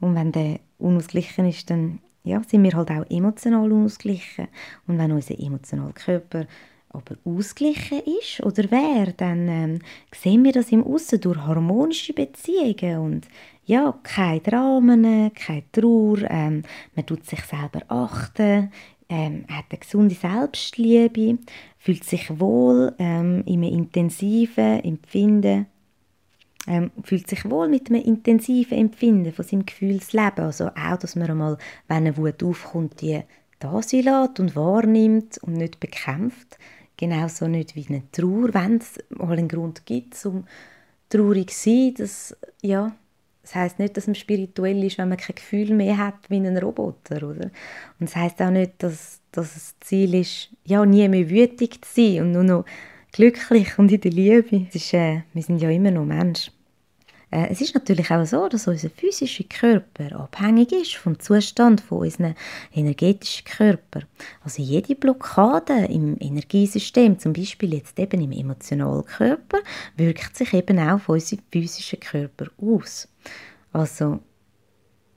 und 0.00 0.14
wenn 0.16 0.32
der 0.32 0.58
unausgeglichen 0.78 1.46
ist, 1.46 1.70
dann 1.70 2.00
ja, 2.24 2.42
sind 2.42 2.64
wir 2.64 2.72
halt 2.72 2.90
auch 2.90 3.08
emotional 3.10 3.70
unausgeglichen. 3.70 4.48
Und 4.86 4.98
wenn 4.98 5.12
unser 5.12 5.38
emotionaler 5.38 5.92
Körper 5.92 6.46
aber 6.88 7.16
ausgeglichen 7.24 8.02
ist 8.20 8.42
oder 8.42 8.70
wäre, 8.70 9.12
dann 9.16 9.48
ähm, 9.48 9.78
sehen 10.14 10.44
wir 10.44 10.52
das 10.52 10.72
im 10.72 10.84
Aussen 10.84 11.20
durch 11.20 11.38
harmonische 11.38 12.12
Beziehungen 12.12 12.98
und 12.98 13.28
ja, 13.66 13.98
keine 14.02 14.40
Dramen, 14.40 15.32
keine 15.34 15.64
Trauer, 15.72 16.18
ähm, 16.28 16.62
man 16.94 17.06
tut 17.06 17.24
sich 17.24 17.40
selber 17.40 17.80
achten, 17.88 18.70
ähm, 19.08 19.44
hat 19.48 19.64
eine 19.70 19.78
gesunde 19.80 20.14
Selbstliebe, 20.14 21.38
fühlt 21.78 22.04
sich 22.04 22.38
wohl 22.38 22.94
ähm, 22.98 23.42
in 23.46 23.64
einem 23.64 23.72
intensiven 23.72 24.80
Empfinden 24.84 25.66
ähm, 26.66 26.90
fühlt 27.02 27.28
sich 27.28 27.48
wohl 27.48 27.68
mit 27.68 27.88
einem 27.90 28.02
intensiven 28.02 28.78
Empfinden 28.78 29.32
von 29.32 29.44
seinem 29.44 29.66
Gefühlsleben. 29.66 30.44
Also 30.44 30.68
auch, 30.68 30.96
dass 30.98 31.16
man 31.16 31.30
einmal, 31.30 31.58
wenn 31.88 31.98
eine 31.98 32.16
Wut 32.16 32.42
aufkommt, 32.42 33.00
die 33.00 33.22
da 33.58 33.82
sein 33.82 34.02
lässt 34.02 34.40
und 34.40 34.56
wahrnimmt 34.56 35.38
und 35.38 35.54
nicht 35.54 35.80
bekämpft. 35.80 36.58
Genauso 36.96 37.48
nicht 37.48 37.74
wie 37.74 37.86
eine 37.88 38.02
Trauer, 38.12 38.54
wenn 38.54 38.76
es 38.76 38.98
mal 39.10 39.36
einen 39.36 39.48
Grund 39.48 39.84
gibt, 39.84 40.24
um 40.26 40.44
traurig 41.08 41.50
zu 41.50 41.70
sein, 41.70 41.94
dass, 41.94 42.36
ja, 42.62 42.92
das 43.42 43.54
heißt 43.54 43.78
nicht, 43.78 43.96
dass 43.96 44.06
man 44.06 44.14
spirituell 44.14 44.82
ist, 44.84 44.96
wenn 44.96 45.08
man 45.08 45.18
kein 45.18 45.34
Gefühl 45.34 45.74
mehr 45.74 45.98
hat 45.98 46.14
wie 46.28 46.36
ein 46.36 46.56
Roboter, 46.56 47.16
oder? 47.16 47.50
Und 48.00 48.08
es 48.08 48.16
heißt 48.16 48.40
auch 48.40 48.50
nicht, 48.50 48.74
dass, 48.78 49.20
dass 49.32 49.52
das 49.52 49.74
Ziel 49.80 50.14
ist, 50.14 50.50
ja, 50.64 50.84
nie 50.86 51.06
mehr 51.08 51.28
wütig 51.28 51.84
zu 51.84 51.94
sein 51.94 52.22
und 52.22 52.32
nur 52.32 52.44
noch 52.44 52.64
glücklich 53.12 53.78
und 53.78 53.92
in 53.92 54.00
der 54.00 54.10
Liebe. 54.10 54.66
Ist, 54.72 54.94
äh, 54.94 55.22
wir 55.32 55.42
sind 55.42 55.60
ja 55.60 55.68
immer 55.70 55.90
noch 55.90 56.04
Mensch. 56.04 56.50
Äh, 57.34 57.48
es 57.50 57.60
ist 57.60 57.74
natürlich 57.74 58.12
auch 58.12 58.24
so, 58.24 58.48
dass 58.48 58.68
unser 58.68 58.90
physischer 58.90 59.44
Körper 59.44 60.14
abhängig 60.20 60.70
ist 60.70 60.94
vom 60.94 61.18
Zustand 61.18 61.80
von 61.80 61.98
unserem 61.98 62.34
energetischen 62.72 63.44
Körper. 63.44 64.02
Also 64.44 64.62
jede 64.62 64.94
Blockade 64.94 65.86
im 65.86 66.16
Energiesystem, 66.20 67.18
zum 67.18 67.32
Beispiel 67.32 67.74
jetzt 67.74 67.98
eben 67.98 68.20
im 68.20 68.30
emotionalen 68.30 69.04
Körper, 69.04 69.58
wirkt 69.96 70.36
sich 70.36 70.54
eben 70.54 70.78
auch 70.78 70.94
auf 70.94 71.08
unseren 71.08 71.40
physischen 71.50 71.98
Körper 71.98 72.46
aus. 72.62 73.08
Also 73.72 74.20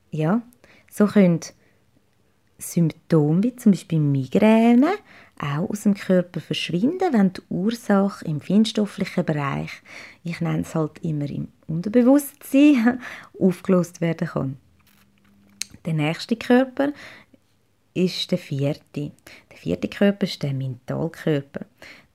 ja, 0.09 0.41
so 0.89 1.05
können 1.05 1.41
Symptome 2.57 3.43
wie 3.43 3.55
zum 3.55 3.73
Beispiel 3.73 3.99
Migräne 3.99 4.89
auch 5.39 5.69
aus 5.69 5.83
dem 5.83 5.93
Körper 5.93 6.39
verschwinden, 6.39 7.13
wenn 7.13 7.33
die 7.33 7.41
Ursache 7.49 8.25
im 8.25 8.41
feinstofflichen 8.41 9.23
Bereich, 9.23 9.69
ich 10.23 10.41
nenne 10.41 10.61
es 10.61 10.73
halt 10.73 10.97
immer 11.03 11.29
im 11.29 11.49
Unterbewusstsein, 11.67 13.01
aufgelöst 13.39 14.01
werden 14.01 14.27
kann. 14.27 14.57
Der 15.85 15.93
nächste 15.93 16.35
Körper 16.35 16.91
ist 17.93 18.29
der 18.31 18.37
vierte. 18.37 19.11
Der 19.51 19.57
vierte 19.57 19.87
Körper 19.87 20.25
ist 20.25 20.43
der 20.43 20.53
Mentalkörper. 20.53 21.65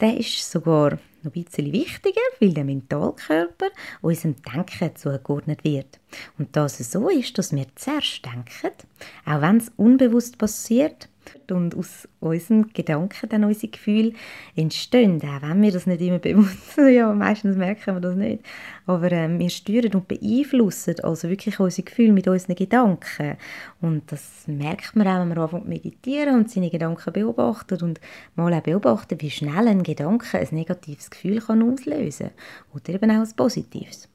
Der 0.00 0.16
ist 0.16 0.50
sogar 0.50 0.98
noch 1.22 1.34
ein 1.34 1.44
bisschen 1.44 1.72
wichtiger, 1.72 2.20
weil 2.40 2.52
der 2.52 2.64
Mentalkörper 2.64 3.68
unserem 4.00 4.36
Denken 4.42 4.96
zugeordnet 4.96 5.64
wird. 5.64 6.00
Und 6.38 6.54
da 6.56 6.66
es 6.66 6.78
so 6.78 7.08
ist, 7.08 7.36
dass 7.38 7.54
wir 7.54 7.66
zuerst 7.74 8.24
denken, 8.24 8.76
auch 9.24 9.40
wenn 9.40 9.56
es 9.56 9.72
unbewusst 9.76 10.38
passiert, 10.38 11.08
und 11.50 11.76
aus 11.76 12.08
unseren 12.20 12.72
Gedanken 12.72 13.28
dann 13.28 13.44
unsere 13.44 13.70
Gefühle 13.70 14.12
entstehen, 14.56 15.20
auch 15.22 15.42
wenn 15.42 15.62
wir 15.62 15.72
das 15.72 15.86
nicht 15.86 16.00
immer 16.00 16.18
bewusst 16.18 16.76
ja, 16.76 17.12
meistens 17.12 17.56
merken 17.56 17.94
wir 17.94 18.00
das 18.00 18.16
nicht, 18.16 18.44
aber 18.86 19.12
äh, 19.12 19.38
wir 19.38 19.50
steuern 19.50 19.94
und 19.94 20.08
beeinflussen 20.08 20.96
also 21.02 21.28
wirklich 21.28 21.58
unsere 21.60 21.84
Gefühle 21.84 22.12
mit 22.12 22.28
unseren 22.28 22.56
Gedanken. 22.56 23.36
Und 23.80 24.10
das 24.10 24.44
merkt 24.46 24.96
man 24.96 25.06
auch, 25.06 25.20
wenn 25.20 25.28
man 25.28 25.38
anfängt 25.38 25.64
zu 25.64 25.68
meditieren 25.68 26.34
und 26.36 26.50
seine 26.50 26.70
Gedanken 26.70 27.12
beobachtet 27.12 27.82
und 27.82 28.00
mal 28.34 28.52
auch 28.52 28.62
beobachten, 28.62 29.20
wie 29.20 29.30
schnell 29.30 29.68
ein 29.68 29.82
Gedanke 29.82 30.38
ein 30.38 30.48
negatives 30.50 31.10
Gefühl 31.10 31.40
kann 31.40 31.62
auslösen 31.62 32.30
oder 32.74 32.94
eben 32.94 33.10
auch 33.10 33.24
ein 33.26 33.36
positives. 33.36 34.08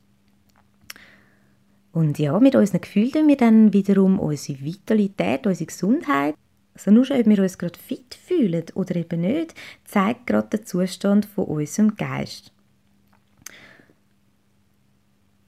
Und 1.98 2.20
ja, 2.20 2.40
mit 2.40 2.56
unseren 2.56 2.82
Gefühlen 2.82 3.28
wir 3.28 3.38
dann 3.38 3.74
wiederum 3.74 4.20
unsere 4.20 4.62
Vitalität, 4.62 5.48
unsere 5.48 5.66
Gesundheit 5.66 6.36
also 6.78 6.92
nur 6.92 7.06
schon, 7.06 7.20
ob 7.20 7.26
wir 7.26 7.40
uns 7.40 7.58
gerade 7.58 7.80
fit 7.80 8.16
fühlen 8.16 8.64
oder 8.76 8.96
eben 8.96 9.22
nicht, 9.22 9.56
zeigt 9.84 10.28
gerade 10.28 10.58
den 10.58 10.66
Zustand 10.66 11.26
von 11.26 11.46
unserem 11.46 11.96
Geist. 11.96 12.52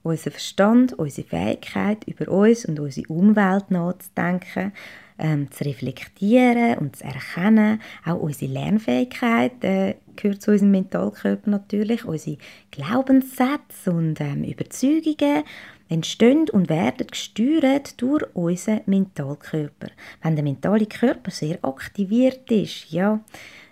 Unser 0.02 0.32
Verstand, 0.32 0.94
unsere 0.94 1.28
Fähigkeit, 1.28 2.04
über 2.06 2.32
uns 2.32 2.66
und 2.66 2.80
unsere 2.80 3.08
Umwelt 3.10 3.70
nachzudenken, 3.70 4.72
ähm, 5.20 5.52
zu 5.52 5.66
reflektieren 5.66 6.78
und 6.78 6.96
zu 6.96 7.04
erkennen. 7.04 7.82
Auch 8.06 8.20
unsere 8.20 8.52
Lernfähigkeit 8.52 9.64
äh, 9.64 9.96
gehört 10.16 10.42
zu 10.42 10.52
unserem 10.52 10.72
Mentalkörper 10.72 11.50
natürlich, 11.50 12.06
unsere 12.06 12.38
Glaubenssätze 12.72 13.92
und 13.92 14.20
ähm, 14.22 14.44
Überzeugungen 14.44 15.44
entstehen 15.90 16.50
und 16.50 16.70
werden 16.70 17.08
gesteuert 17.08 18.00
durch 18.02 18.24
unseren 18.34 18.82
Mentalkörper. 18.86 19.90
Wenn 20.22 20.36
der 20.36 20.44
mentale 20.44 20.86
Körper 20.86 21.32
sehr 21.32 21.58
aktiviert 21.64 22.50
ist, 22.52 22.92
ja, 22.92 23.20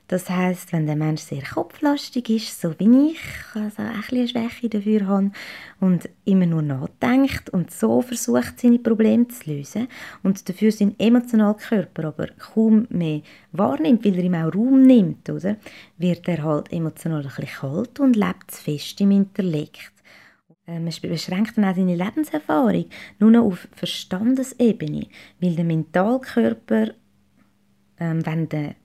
das 0.07 0.29
heißt, 0.29 0.71
wenn 0.71 0.85
der 0.85 0.95
Mensch 0.95 1.21
sehr 1.21 1.41
kopflastig 1.41 2.29
ist, 2.29 2.61
so 2.61 2.73
wie 2.79 3.11
ich, 3.11 3.19
also 3.53 3.81
ein 3.81 4.03
eine 4.09 4.27
Schwäche 4.27 4.69
dafür 4.69 5.05
habe 5.05 5.31
und 5.81 6.09
immer 6.23 6.45
nur 6.45 6.61
nachdenkt 6.61 7.49
und 7.49 7.71
so 7.71 8.01
versucht, 8.01 8.57
seine 8.57 8.79
Probleme 8.79 9.27
zu 9.27 9.51
lösen 9.51 9.89
und 10.23 10.47
dafür 10.47 10.71
seinen 10.71 10.97
emotionalen 10.97 11.57
Körper 11.57 12.05
aber 12.05 12.27
kaum 12.39 12.87
mehr 12.89 13.21
wahrnimmt, 13.51 14.05
weil 14.05 14.17
er 14.17 14.23
ihm 14.23 14.35
auch 14.35 14.55
Raum 14.55 14.83
nimmt, 14.83 15.29
oder, 15.29 15.57
wird 15.97 16.25
er 16.29 16.41
halt 16.41 16.71
emotional 16.71 17.23
ein 17.23 17.27
bisschen 17.27 17.47
kalt 17.59 17.99
und 17.99 18.15
lebt 18.15 18.51
fest 18.51 19.01
im 19.01 19.11
Intellekt. 19.11 19.91
Man 20.67 20.85
beschränkt 20.85 21.57
dann 21.57 21.65
auch 21.65 21.75
seine 21.75 21.95
Lebenserfahrung 21.95 22.85
nur 23.19 23.31
noch 23.31 23.45
auf 23.45 23.67
Verstandesebene, 23.73 25.07
weil 25.39 25.55
der 25.55 25.63
Mentalkörper, 25.63 26.91
ähm, 27.99 28.25
wenn 28.25 28.49
der 28.49 28.75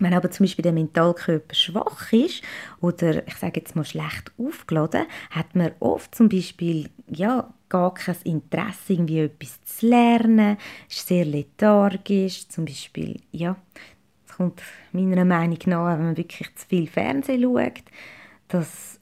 wenn 0.00 0.14
aber 0.14 0.30
zum 0.30 0.44
Beispiel 0.44 0.62
der 0.62 0.72
Mentalkörper 0.72 1.54
schwach 1.54 2.12
ist 2.12 2.42
oder 2.80 3.26
ich 3.28 3.34
sage 3.34 3.60
jetzt 3.60 3.76
mal 3.76 3.84
schlecht 3.84 4.32
aufgeladen, 4.38 5.04
hat 5.30 5.54
man 5.54 5.72
oft 5.78 6.14
zum 6.14 6.28
Beispiel 6.28 6.88
ja, 7.06 7.52
gar 7.68 7.94
kein 7.94 8.16
Interesse, 8.24 8.94
irgendwie 8.94 9.20
etwas 9.20 9.62
zu 9.62 9.88
lernen, 9.88 10.56
ist 10.88 11.06
sehr 11.06 11.26
lethargisch, 11.26 12.48
zum 12.48 12.64
Beispiel, 12.64 13.20
ja, 13.30 13.56
das 14.26 14.36
kommt 14.36 14.62
meiner 14.92 15.26
Meinung 15.26 15.58
nach, 15.66 15.92
wenn 15.92 16.06
man 16.06 16.16
wirklich 16.16 16.54
zu 16.56 16.66
viel 16.66 16.86
Fernsehen 16.86 17.42
schaut, 17.42 17.82
dass 18.48 18.99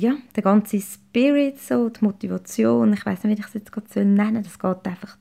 ja, 0.00 0.16
der 0.34 0.42
ganze 0.42 0.80
Spirit, 0.80 1.60
so, 1.60 1.88
die 1.88 2.04
Motivation, 2.04 2.92
ich 2.92 3.04
weiß 3.04 3.24
nicht, 3.24 3.36
wie 3.36 3.40
ich 3.40 3.46
es 3.46 3.54
jetzt 3.54 3.72
gerade 3.72 4.04
nennen 4.04 4.42
soll, 4.42 4.42
das 4.42 4.58
geht 4.58 4.86
einfach, 4.86 5.16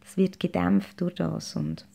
das 0.00 0.16
wird 0.16 0.40
gedämpft 0.40 1.00
durch 1.00 1.14
das 1.14 1.54
und 1.56 1.86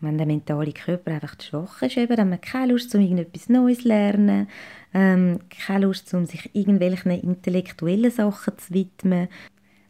wenn 0.00 0.18
der 0.18 0.26
mentale 0.26 0.72
Körper 0.72 1.12
einfach 1.12 1.36
schwach 1.40 1.80
ist, 1.82 1.96
eben, 1.96 2.16
dann 2.16 2.26
hat 2.26 2.30
man 2.30 2.40
keine 2.40 2.72
Lust, 2.72 2.92
um 2.94 3.00
irgendetwas 3.00 3.48
Neues 3.48 3.82
zu 3.82 3.88
lernen, 3.88 4.48
ähm, 4.92 5.38
keine 5.48 5.86
Lust, 5.86 6.12
um 6.12 6.26
sich 6.26 6.50
irgendwelchen 6.54 7.12
intellektuellen 7.12 8.10
Sachen 8.10 8.58
zu 8.58 8.74
widmen. 8.74 9.28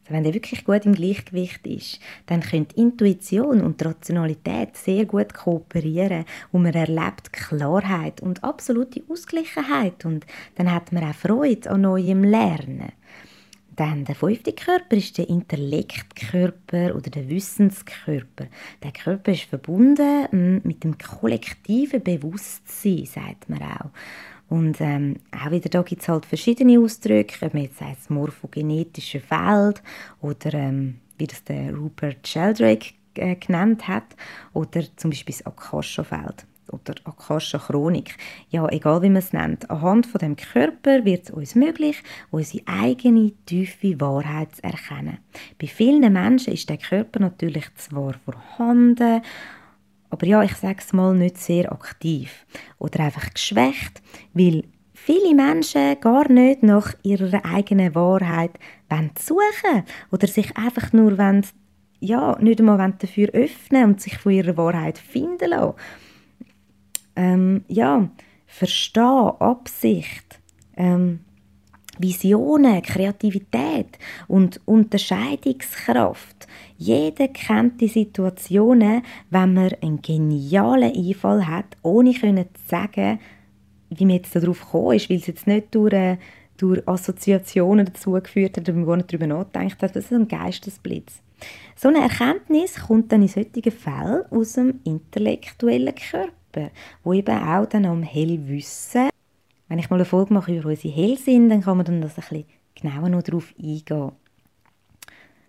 Also 0.02 0.14
wenn 0.14 0.24
der 0.24 0.34
wirklich 0.34 0.64
gut 0.64 0.84
im 0.84 0.94
Gleichgewicht 0.94 1.66
ist, 1.66 2.00
dann 2.26 2.40
können 2.40 2.66
Intuition 2.74 3.60
und 3.60 3.84
Rationalität 3.84 4.76
sehr 4.76 5.04
gut 5.04 5.32
kooperieren 5.32 6.24
und 6.50 6.62
man 6.62 6.74
erlebt 6.74 7.32
Klarheit 7.32 8.20
und 8.20 8.42
absolute 8.42 9.02
Ausgleichheit 9.08 10.04
und 10.04 10.26
dann 10.56 10.72
hat 10.72 10.90
man 10.92 11.04
auch 11.04 11.14
Freude 11.14 11.70
an 11.70 11.82
neuem 11.82 12.24
Lernen. 12.24 12.92
Dann 13.74 14.04
der 14.04 14.14
fünfte 14.14 14.52
Körper 14.52 14.96
ist 14.96 15.16
der 15.16 15.30
Intellektkörper 15.30 16.94
oder 16.94 17.10
der 17.10 17.28
Wissenskörper. 17.30 18.46
Der 18.82 18.92
Körper 18.92 19.32
ist 19.32 19.44
verbunden 19.44 20.26
mm, 20.30 20.66
mit 20.66 20.84
dem 20.84 20.98
kollektiven 20.98 22.02
Bewusstsein, 22.02 23.06
sagt 23.06 23.48
man 23.48 23.62
auch. 23.62 23.90
Und 24.52 24.82
ähm, 24.82 25.16
auch 25.30 25.50
wieder 25.50 25.70
da 25.70 25.80
gibt 25.80 26.02
es 26.02 26.08
halt 26.10 26.26
verschiedene 26.26 26.78
Ausdrücke, 26.78 27.46
ob 27.46 27.54
man 27.54 27.62
jetzt 27.62 27.78
sagt, 27.78 27.96
das 28.00 28.10
morphogenetische 28.10 29.18
Feld 29.18 29.82
oder 30.20 30.52
ähm, 30.52 30.98
wie 31.16 31.26
das 31.26 31.42
der 31.44 31.74
Rupert 31.74 32.28
Sheldrake 32.28 32.90
äh, 33.14 33.34
genannt 33.36 33.88
hat 33.88 34.14
oder 34.52 34.82
zum 34.96 35.08
Beispiel 35.08 35.34
das 35.34 35.46
Akasha-Feld 35.46 36.44
oder 36.70 36.94
Akasha-Chronik. 37.04 38.14
Ja, 38.50 38.68
egal 38.68 39.00
wie 39.00 39.08
man 39.08 39.22
es 39.22 39.32
nennt. 39.32 39.70
Anhand 39.70 40.04
von 40.04 40.18
dem 40.18 40.36
Körper 40.36 41.02
wird 41.06 41.24
es 41.24 41.30
uns 41.30 41.54
möglich, 41.54 42.02
unsere 42.30 42.62
eigene 42.66 43.32
tiefe 43.46 43.98
Wahrheit 44.02 44.56
zu 44.56 44.64
erkennen. 44.64 45.16
Bei 45.58 45.66
vielen 45.66 46.12
Menschen 46.12 46.52
ist 46.52 46.68
der 46.68 46.76
Körper 46.76 47.20
natürlich 47.20 47.74
zwar 47.76 48.16
vorhanden, 48.26 49.22
aber 50.12 50.26
ja, 50.26 50.42
ich 50.42 50.54
sage 50.56 50.78
es 50.78 50.92
mal, 50.92 51.14
nicht 51.14 51.38
sehr 51.38 51.72
aktiv 51.72 52.46
oder 52.78 53.00
einfach 53.00 53.32
geschwächt, 53.32 54.02
weil 54.34 54.64
viele 54.92 55.34
Menschen 55.34 55.98
gar 56.00 56.30
nicht 56.30 56.62
nach 56.62 56.94
ihrer 57.02 57.44
eigenen 57.44 57.94
Wahrheit 57.94 58.52
suchen 59.18 59.84
oder 60.10 60.26
sich 60.26 60.54
einfach 60.56 60.92
nur 60.92 61.16
wollen, 61.16 61.46
ja, 62.00 62.36
nicht 62.40 62.60
einmal 62.60 62.94
dafür 62.98 63.28
öffnen 63.32 63.84
und 63.84 64.00
sich 64.02 64.18
von 64.18 64.32
ihrer 64.32 64.56
Wahrheit 64.56 64.98
finden 64.98 65.50
lassen 65.50 65.74
ähm, 67.16 67.64
ja, 67.68 68.08
Verstehen, 68.46 69.32
Absicht, 69.38 70.40
ähm, 70.76 71.20
Visionen, 71.98 72.82
Kreativität 72.82 73.98
und 74.28 74.60
Unterscheidungskraft. 74.66 76.46
Jeder 76.84 77.28
kennt 77.28 77.80
die 77.80 77.88
Situationen, 77.88 79.02
wenn 79.30 79.54
man 79.54 79.72
einen 79.80 80.02
genialen 80.02 80.94
Einfall 80.94 81.46
hat, 81.46 81.76
ohne 81.82 82.12
zu 82.12 82.46
sagen, 82.66 83.20
wie 83.90 84.04
man 84.04 84.16
jetzt 84.16 84.34
darauf 84.34 84.60
gekommen 84.60 84.96
ist, 84.96 85.08
weil 85.08 85.18
es 85.18 85.26
jetzt 85.26 85.46
nicht 85.46 85.74
durch, 85.74 85.92
äh, 85.92 86.16
durch 86.56 86.86
Assoziationen 86.88 87.86
dazu 87.86 88.12
geführt 88.12 88.56
hat, 88.56 88.68
wo 88.74 88.78
man 88.78 89.04
darüber 89.06 89.26
nachdenkt 89.26 89.82
hat, 89.82 89.94
das 89.94 90.06
ist 90.06 90.12
ein 90.12 90.28
Geistesblitz. 90.28 91.20
So 91.76 91.88
eine 91.88 92.00
Erkenntnis 92.00 92.80
kommt 92.86 93.12
dann 93.12 93.22
in 93.22 93.28
solchen 93.28 93.70
Fällen 93.70 94.24
aus 94.30 94.54
dem 94.54 94.80
intellektuellen 94.84 95.94
Körper. 95.94 96.32
Körper, 96.52 96.70
wo 97.02 97.12
eben 97.12 97.36
auch 97.36 97.66
dann 97.66 97.86
am 97.86 98.02
Hellwissen, 98.02 99.08
wenn 99.68 99.78
ich 99.78 99.90
mal 99.90 99.96
eine 99.96 100.04
Folge 100.04 100.34
mache 100.34 100.56
über 100.56 100.68
unsere 100.68 100.94
Hellsinn, 100.94 101.48
dann 101.48 101.62
kann 101.62 101.76
man 101.76 101.86
dann 101.86 102.00
das 102.00 102.18
ein 102.18 102.24
bisschen 102.28 102.44
genauer 102.74 103.08
noch 103.08 103.22
darauf 103.22 103.54
eingehen. 103.58 104.12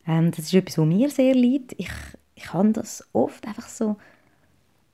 Ähm, 0.07 0.31
das 0.31 0.45
ist 0.45 0.53
etwas, 0.53 0.77
was 0.77 0.85
mir 0.85 1.09
sehr 1.09 1.33
liegt. 1.33 1.73
Ich, 1.77 1.91
ich 2.35 2.53
habe 2.53 2.71
das 2.71 3.07
oft 3.13 3.47
einfach 3.47 3.67
so, 3.67 3.97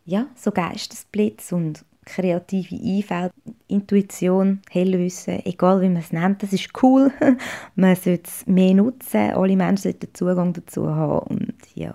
ja, 0.06 0.28
so 0.36 0.52
Geistesblitz 0.52 1.52
und 1.52 1.84
kreative 2.06 2.76
Einfälle, 2.76 3.32
Intuition, 3.68 4.62
Hellwissen, 4.70 5.46
egal 5.46 5.82
wie 5.82 5.90
man 5.90 6.02
es 6.02 6.12
nennt, 6.12 6.44
das 6.44 6.54
ist 6.54 6.72
cool. 6.82 7.12
man 7.76 7.96
sollte 7.96 8.24
es 8.26 8.48
mehr 8.48 8.74
nutzen, 8.74 9.32
alle 9.32 9.56
Menschen 9.56 9.84
sollten 9.84 10.14
Zugang 10.14 10.54
dazu 10.54 10.90
haben 10.90 11.38
und 11.38 11.56
ja. 11.76 11.94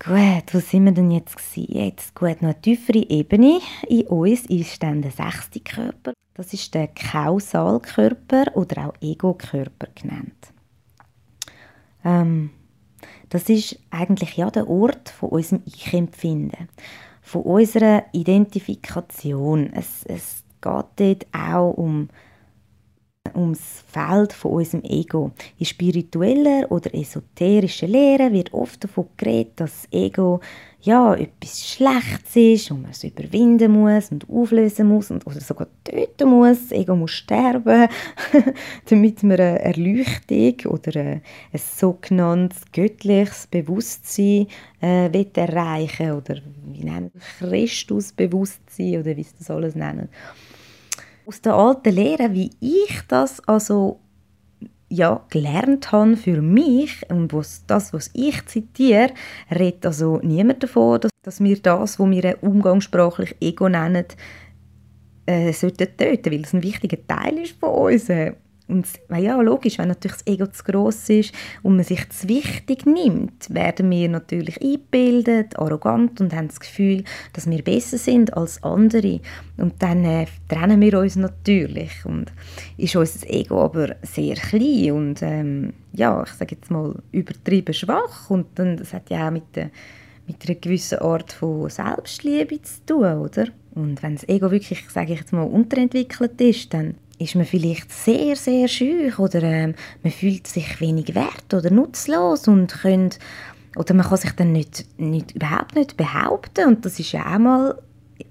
Gut, 0.00 0.54
wo 0.54 0.60
sind 0.60 0.84
wir 0.84 0.92
denn 0.92 1.10
jetzt 1.10 1.36
gewesen? 1.36 1.74
Jetzt 1.74 2.14
gut, 2.14 2.40
noch 2.40 2.50
eine 2.50 2.60
tiefere 2.60 3.04
Ebene 3.10 3.60
in 3.88 4.06
uns 4.06 4.46
ist 4.46 4.82
dann 4.82 5.02
der 5.02 5.10
sechste 5.10 5.60
Körper. 5.60 6.12
Das 6.34 6.52
ist 6.52 6.72
der 6.72 6.88
Kausalkörper 6.88 8.44
oder 8.54 8.88
auch 8.88 8.94
Ego-Körper 9.00 9.88
genannt. 10.00 10.52
Ähm, 12.08 12.50
das 13.28 13.48
ist 13.48 13.78
eigentlich 13.90 14.36
ja 14.36 14.50
der 14.50 14.68
Ort 14.68 15.10
von 15.10 15.28
unserem 15.30 15.62
Ich-Empfinden 15.66 16.68
von 17.20 17.42
unserer 17.42 18.04
Identifikation. 18.12 19.70
Es, 19.74 20.02
es 20.04 20.42
geht 20.62 20.86
dort 20.96 21.26
auch 21.32 21.72
um 21.72 22.08
ums 23.34 23.84
Feld 23.86 24.32
von 24.32 24.52
unserem 24.52 24.84
Ego. 24.84 25.32
In 25.58 25.66
spiritueller 25.66 26.70
oder 26.70 26.94
esoterischer 26.94 27.86
Lehre 27.86 28.32
wird 28.32 28.52
oft 28.52 28.84
davon 28.84 29.06
geredet, 29.16 29.52
dass 29.56 29.82
das 29.82 29.92
Ego 29.92 30.40
ja 30.80 31.14
etwas 31.14 31.66
Schlechtes 31.66 32.36
ist 32.36 32.70
und 32.70 32.82
man 32.82 32.92
es 32.92 33.02
überwinden 33.02 33.72
muss 33.72 34.10
und 34.10 34.28
auflösen 34.30 34.88
muss 34.88 35.10
und, 35.10 35.26
oder 35.26 35.40
sogar 35.40 35.66
töten 35.84 36.28
muss. 36.28 36.68
Das 36.68 36.78
Ego 36.78 36.94
muss 36.94 37.10
sterben, 37.10 37.88
damit 38.88 39.22
man 39.22 39.40
eine 39.40 39.58
Erleuchtung 39.60 40.72
oder 40.72 41.00
ein, 41.00 41.22
sogenanntes 41.54 42.62
göttliches 42.72 43.46
Bewusstsein 43.48 44.46
äh, 44.80 45.26
erreichen 45.34 46.12
oder 46.12 46.36
wie 46.66 46.84
nennen 46.84 47.10
Christusbewusstsein 47.38 49.00
oder 49.00 49.16
wie 49.16 49.24
sie 49.24 49.34
das 49.38 49.50
alles 49.50 49.74
nennen 49.74 50.08
aus 51.28 51.42
der 51.42 51.54
alten 51.54 51.94
Lehre, 51.94 52.32
wie 52.32 52.50
ich 52.58 53.02
das 53.06 53.46
also 53.46 54.00
ja, 54.88 55.22
gelernt 55.28 55.92
habe 55.92 56.16
für 56.16 56.40
mich 56.40 57.02
und 57.10 57.34
was, 57.34 57.66
das, 57.66 57.92
was 57.92 58.10
ich 58.14 58.46
zitiere, 58.46 59.10
redet 59.50 59.84
also 59.84 60.18
niemand 60.22 60.62
davon, 60.62 61.00
dass, 61.00 61.10
dass 61.22 61.44
wir 61.44 61.58
das, 61.60 62.00
was 62.00 62.10
wir 62.10 62.42
umgangssprachlich 62.42 63.36
Ego 63.40 63.68
nennen, 63.68 64.06
äh, 65.26 65.52
sollten 65.52 65.94
töten, 65.98 66.32
weil 66.32 66.40
es 66.40 66.54
ein 66.54 66.62
wichtiger 66.62 66.96
Teil 67.06 67.36
ist 67.36 67.60
von 67.60 67.92
uns. 67.92 68.08
Und 68.68 68.86
ja, 69.16 69.40
logisch, 69.40 69.78
wenn 69.78 69.88
natürlich 69.88 70.18
das 70.18 70.26
Ego 70.26 70.46
zu 70.46 70.62
gross 70.62 71.08
ist 71.08 71.32
und 71.62 71.76
man 71.76 71.84
sich 71.84 72.08
zu 72.10 72.28
wichtig 72.28 72.84
nimmt, 72.84 73.52
werden 73.52 73.90
wir 73.90 74.10
natürlich 74.10 74.60
eingebildet, 74.60 75.58
arrogant 75.58 76.20
und 76.20 76.34
haben 76.34 76.48
das 76.48 76.60
Gefühl, 76.60 77.04
dass 77.32 77.48
wir 77.48 77.62
besser 77.62 77.96
sind 77.96 78.36
als 78.36 78.62
andere. 78.62 79.20
Und 79.56 79.82
dann 79.82 80.04
äh, 80.04 80.26
trennen 80.48 80.82
wir 80.82 80.98
uns 80.98 81.16
natürlich. 81.16 82.04
Und 82.04 82.30
ist 82.76 82.94
unser 82.94 83.28
Ego 83.30 83.62
aber 83.62 83.96
sehr 84.02 84.34
klein 84.34 84.92
und 84.92 85.22
ähm, 85.22 85.72
ja, 85.94 86.22
ich 86.22 86.32
sage 86.32 86.54
jetzt 86.54 86.70
mal 86.70 86.94
übertrieben 87.10 87.72
schwach. 87.72 88.28
Und 88.28 88.46
dann, 88.56 88.76
das 88.76 88.92
hat 88.92 89.08
ja 89.08 89.28
auch 89.28 89.32
mit, 89.32 89.56
der, 89.56 89.70
mit 90.26 90.46
einer 90.46 90.58
gewissen 90.58 90.98
Art 90.98 91.32
von 91.32 91.70
Selbstliebe 91.70 92.60
zu 92.60 92.84
tun, 92.84 93.18
oder? 93.18 93.46
Und 93.74 94.02
wenn 94.02 94.14
das 94.14 94.28
Ego 94.28 94.50
wirklich, 94.50 94.84
sage 94.90 95.14
ich 95.14 95.20
jetzt 95.20 95.32
mal, 95.32 95.42
unterentwickelt 95.44 96.40
ist, 96.40 96.74
dann 96.74 96.96
ist 97.18 97.34
man 97.34 97.44
vielleicht 97.44 97.92
sehr, 97.92 98.36
sehr 98.36 98.68
schüch 98.68 99.18
oder 99.18 99.42
ähm, 99.42 99.74
man 100.02 100.12
fühlt 100.12 100.46
sich 100.46 100.80
wenig 100.80 101.14
wert 101.14 101.52
oder 101.52 101.70
nutzlos 101.70 102.48
und 102.48 102.72
könnt, 102.82 103.18
oder 103.76 103.94
man 103.94 104.06
kann 104.06 104.18
sich 104.18 104.32
dann 104.32 104.52
nicht, 104.52 104.86
nicht, 104.98 105.34
überhaupt 105.34 105.74
nicht 105.74 105.96
behaupten. 105.96 106.66
Und 106.66 106.84
das 106.84 106.98
ist 106.98 107.12
ja 107.12 107.34
auch 107.34 107.38
mal 107.38 107.78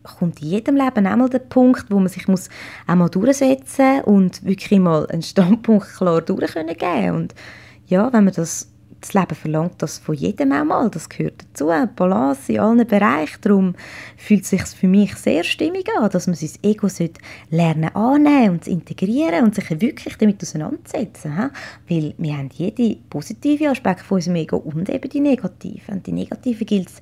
kommt 0.03 0.41
in 0.41 0.49
jedem 0.49 0.75
Leben 0.75 1.05
einmal 1.05 1.29
der 1.29 1.39
Punkt, 1.39 1.85
wo 1.89 1.99
man 1.99 2.09
sich 2.09 2.27
muss 2.27 2.49
einmal 2.87 3.09
durchsetzen 3.09 4.01
und 4.01 4.43
wirklich 4.43 4.79
mal 4.79 5.07
einen 5.07 5.21
Standpunkt 5.21 5.87
klar 5.95 6.21
durch 6.21 6.53
können. 6.53 7.15
Und 7.15 7.35
ja, 7.87 8.11
wenn 8.11 8.25
man 8.25 8.33
das 8.33 8.69
das 9.01 9.13
Leben 9.13 9.35
verlangt 9.35 9.81
das 9.81 9.99
von 9.99 10.15
jedem 10.15 10.51
einmal, 10.51 10.89
das 10.89 11.09
gehört 11.09 11.45
dazu, 11.49 11.71
Balance 11.95 12.51
in 12.51 12.59
allen 12.59 12.87
Bereichen. 12.87 13.37
Darum 13.41 13.75
fühlt 14.17 14.43
es 14.43 14.49
sich 14.49 14.63
für 14.63 14.87
mich 14.87 15.15
sehr 15.15 15.43
stimmig 15.43 15.87
an, 15.95 16.09
dass 16.09 16.27
man 16.27 16.35
sein 16.35 16.49
Ego 16.63 16.87
lernen 17.49 17.95
annehmen 17.95 18.55
und 18.55 18.63
zu 18.63 18.71
integrieren 18.71 19.45
und 19.45 19.55
sich 19.55 19.69
wirklich 19.81 20.17
damit 20.17 20.41
auseinandersetzen. 20.41 21.51
Weil 21.87 22.13
wir 22.17 22.37
haben 22.37 22.49
jede 22.53 22.97
positive 23.09 23.69
Aspekt 23.69 24.01
von 24.01 24.15
unserem 24.15 24.37
Ego 24.37 24.57
und 24.57 24.89
eben 24.89 25.09
die 25.09 25.19
negativen. 25.19 25.95
Und 25.95 26.07
die 26.07 26.13
negativen 26.13 26.65
gilt 26.65 26.89
es 26.89 27.01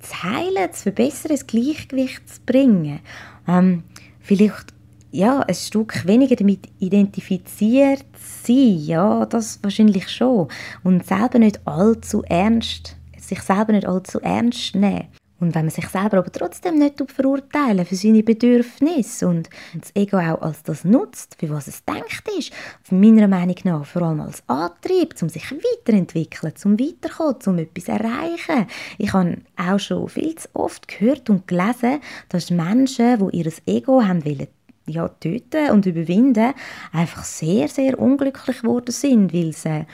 zu 0.00 0.22
heilen, 0.22 0.72
zu 0.72 0.82
verbessern, 0.84 1.32
ins 1.32 1.46
Gleichgewicht 1.46 2.28
zu 2.28 2.40
bringen. 2.46 3.00
Ähm, 3.48 3.82
vielleicht 4.20 4.75
ja, 5.10 5.40
ein 5.40 5.54
Stück 5.54 6.06
weniger 6.06 6.36
damit 6.36 6.68
identifiziert 6.78 8.04
sein, 8.44 8.78
ja, 8.78 9.26
das 9.26 9.58
wahrscheinlich 9.62 10.08
schon. 10.08 10.48
Und 10.84 11.06
selber 11.06 11.38
nicht 11.38 11.60
allzu 11.66 12.22
ernst, 12.24 12.96
sich 13.18 13.40
selber 13.42 13.72
nicht 13.72 13.86
allzu 13.86 14.20
ernst 14.20 14.74
nehmen. 14.74 15.08
Und 15.38 15.54
wenn 15.54 15.66
man 15.66 15.70
sich 15.70 15.86
selber 15.88 16.18
aber 16.18 16.32
trotzdem 16.32 16.78
nicht 16.78 17.02
verurteilen 17.10 17.84
für 17.84 17.94
seine 17.94 18.22
Bedürfnisse 18.22 19.28
und 19.28 19.50
das 19.74 19.94
Ego 19.94 20.16
auch 20.16 20.40
als 20.40 20.62
das 20.62 20.84
nutzt, 20.84 21.36
für 21.38 21.50
was 21.50 21.66
es 21.66 21.84
denkt 21.84 22.24
ist, 22.38 22.52
von 22.82 23.00
meiner 23.00 23.28
Meinung 23.28 23.56
nach 23.64 23.84
vor 23.84 24.02
allem 24.02 24.22
als 24.22 24.42
Antrieb, 24.46 25.14
um 25.20 25.28
sich 25.28 25.44
weiterentwickeln, 25.52 26.56
zum 26.56 26.80
weiterkommen, 26.80 27.36
um 27.46 27.58
etwas 27.58 27.84
zu 27.84 27.92
erreichen. 27.92 28.66
Ich 28.96 29.12
habe 29.12 29.36
auch 29.56 29.78
schon 29.78 30.08
viel 30.08 30.34
zu 30.36 30.48
oft 30.54 30.88
gehört 30.88 31.28
und 31.28 31.46
gelesen, 31.46 32.00
dass 32.30 32.50
Menschen, 32.50 33.28
die 33.30 33.36
ihr 33.36 33.52
Ego 33.66 34.02
haben 34.02 34.24
wollen 34.24 34.48
ja, 34.86 35.08
töten 35.08 35.70
und 35.70 35.86
überwinden, 35.86 36.52
einfach 36.92 37.24
sehr, 37.24 37.68
sehr 37.68 37.98
unglücklich 37.98 38.62
geworden 38.62 38.92
sind, 38.92 39.32
weil 39.32 39.52
sie 39.52 39.86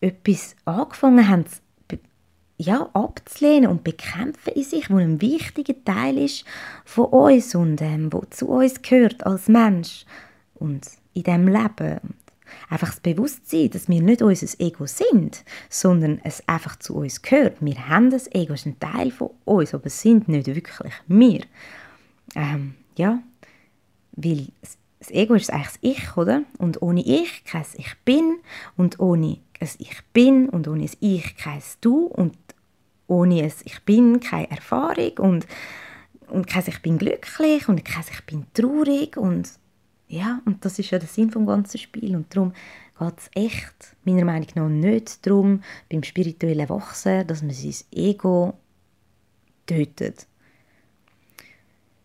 etwas 0.00 0.56
angefangen 0.64 1.28
haben, 1.28 1.44
ja, 2.58 2.88
abzulehnen 2.94 3.70
und 3.70 3.84
bekämpfen 3.84 4.54
in 4.54 4.64
sich, 4.64 4.90
wo 4.90 4.96
ein 4.96 5.20
wichtiger 5.20 5.74
Teil 5.84 6.16
ist 6.16 6.44
von 6.84 7.06
uns 7.06 7.54
und 7.54 7.82
ähm, 7.82 8.12
wo 8.12 8.22
zu 8.30 8.48
uns 8.48 8.80
gehört 8.80 9.26
als 9.26 9.48
Mensch 9.48 10.06
und 10.54 10.86
in 11.12 11.22
diesem 11.22 11.48
Leben. 11.48 12.00
Einfach 12.70 12.88
das 12.88 13.00
Bewusstsein, 13.00 13.70
dass 13.70 13.88
wir 13.88 14.00
nicht 14.00 14.22
unser 14.22 14.60
Ego 14.60 14.86
sind, 14.86 15.44
sondern 15.68 16.20
es 16.24 16.48
einfach 16.48 16.76
zu 16.78 16.96
uns 16.96 17.20
gehört. 17.20 17.56
Wir 17.60 17.88
haben 17.88 18.10
das 18.10 18.32
Ego, 18.32 18.54
es 18.54 18.60
ist 18.60 18.66
ein 18.66 18.80
Teil 18.80 19.10
von 19.10 19.30
uns, 19.44 19.74
aber 19.74 19.86
es 19.86 20.00
sind 20.00 20.28
nicht 20.28 20.46
wirklich 20.46 20.92
wir. 21.08 21.40
Ähm, 22.34 22.74
ja, 22.96 23.20
weil 24.16 24.48
das 24.98 25.10
Ego 25.10 25.34
ist 25.34 25.50
eigentlich 25.50 25.66
das 25.66 25.78
Ich, 25.82 26.16
oder? 26.16 26.42
Und 26.58 26.82
ohne 26.82 27.00
Ich 27.00 27.44
kein 27.44 27.64
Ich 27.76 27.94
bin 28.04 28.38
und 28.76 28.98
ohne 28.98 29.38
ein 29.60 29.68
Ich 29.78 30.02
bin 30.12 30.48
und 30.48 30.68
ohne 30.68 30.84
ein 30.84 30.90
Ich 31.00 31.36
kein 31.36 31.62
Du 31.80 32.06
und 32.06 32.36
ohne 33.06 33.42
ein 33.42 33.52
Ich 33.64 33.82
bin 33.84 34.20
keine 34.20 34.50
Erfahrung 34.50 35.18
und, 35.18 35.46
und 36.28 36.46
kein 36.46 36.64
Ich 36.66 36.82
bin 36.82 36.98
glücklich 36.98 37.68
und 37.68 37.84
kein 37.84 38.04
Ich 38.10 38.24
bin 38.26 38.46
traurig 38.54 39.16
und 39.16 39.50
ja, 40.08 40.40
und 40.44 40.64
das 40.64 40.78
ist 40.78 40.90
ja 40.90 40.98
der 40.98 41.08
Sinn 41.08 41.30
vom 41.30 41.46
ganzen 41.46 41.78
Spiel 41.78 42.14
und 42.14 42.34
darum 42.34 42.52
geht 42.98 43.18
es 43.18 43.30
echt 43.34 43.96
meiner 44.04 44.24
Meinung 44.24 44.48
nach 44.54 44.68
nicht 44.68 45.26
darum, 45.26 45.62
beim 45.90 46.02
spirituellen 46.02 46.68
Wachsen, 46.68 47.26
dass 47.26 47.42
man 47.42 47.52
sein 47.52 47.74
Ego 47.92 48.54
tötet. 49.66 50.26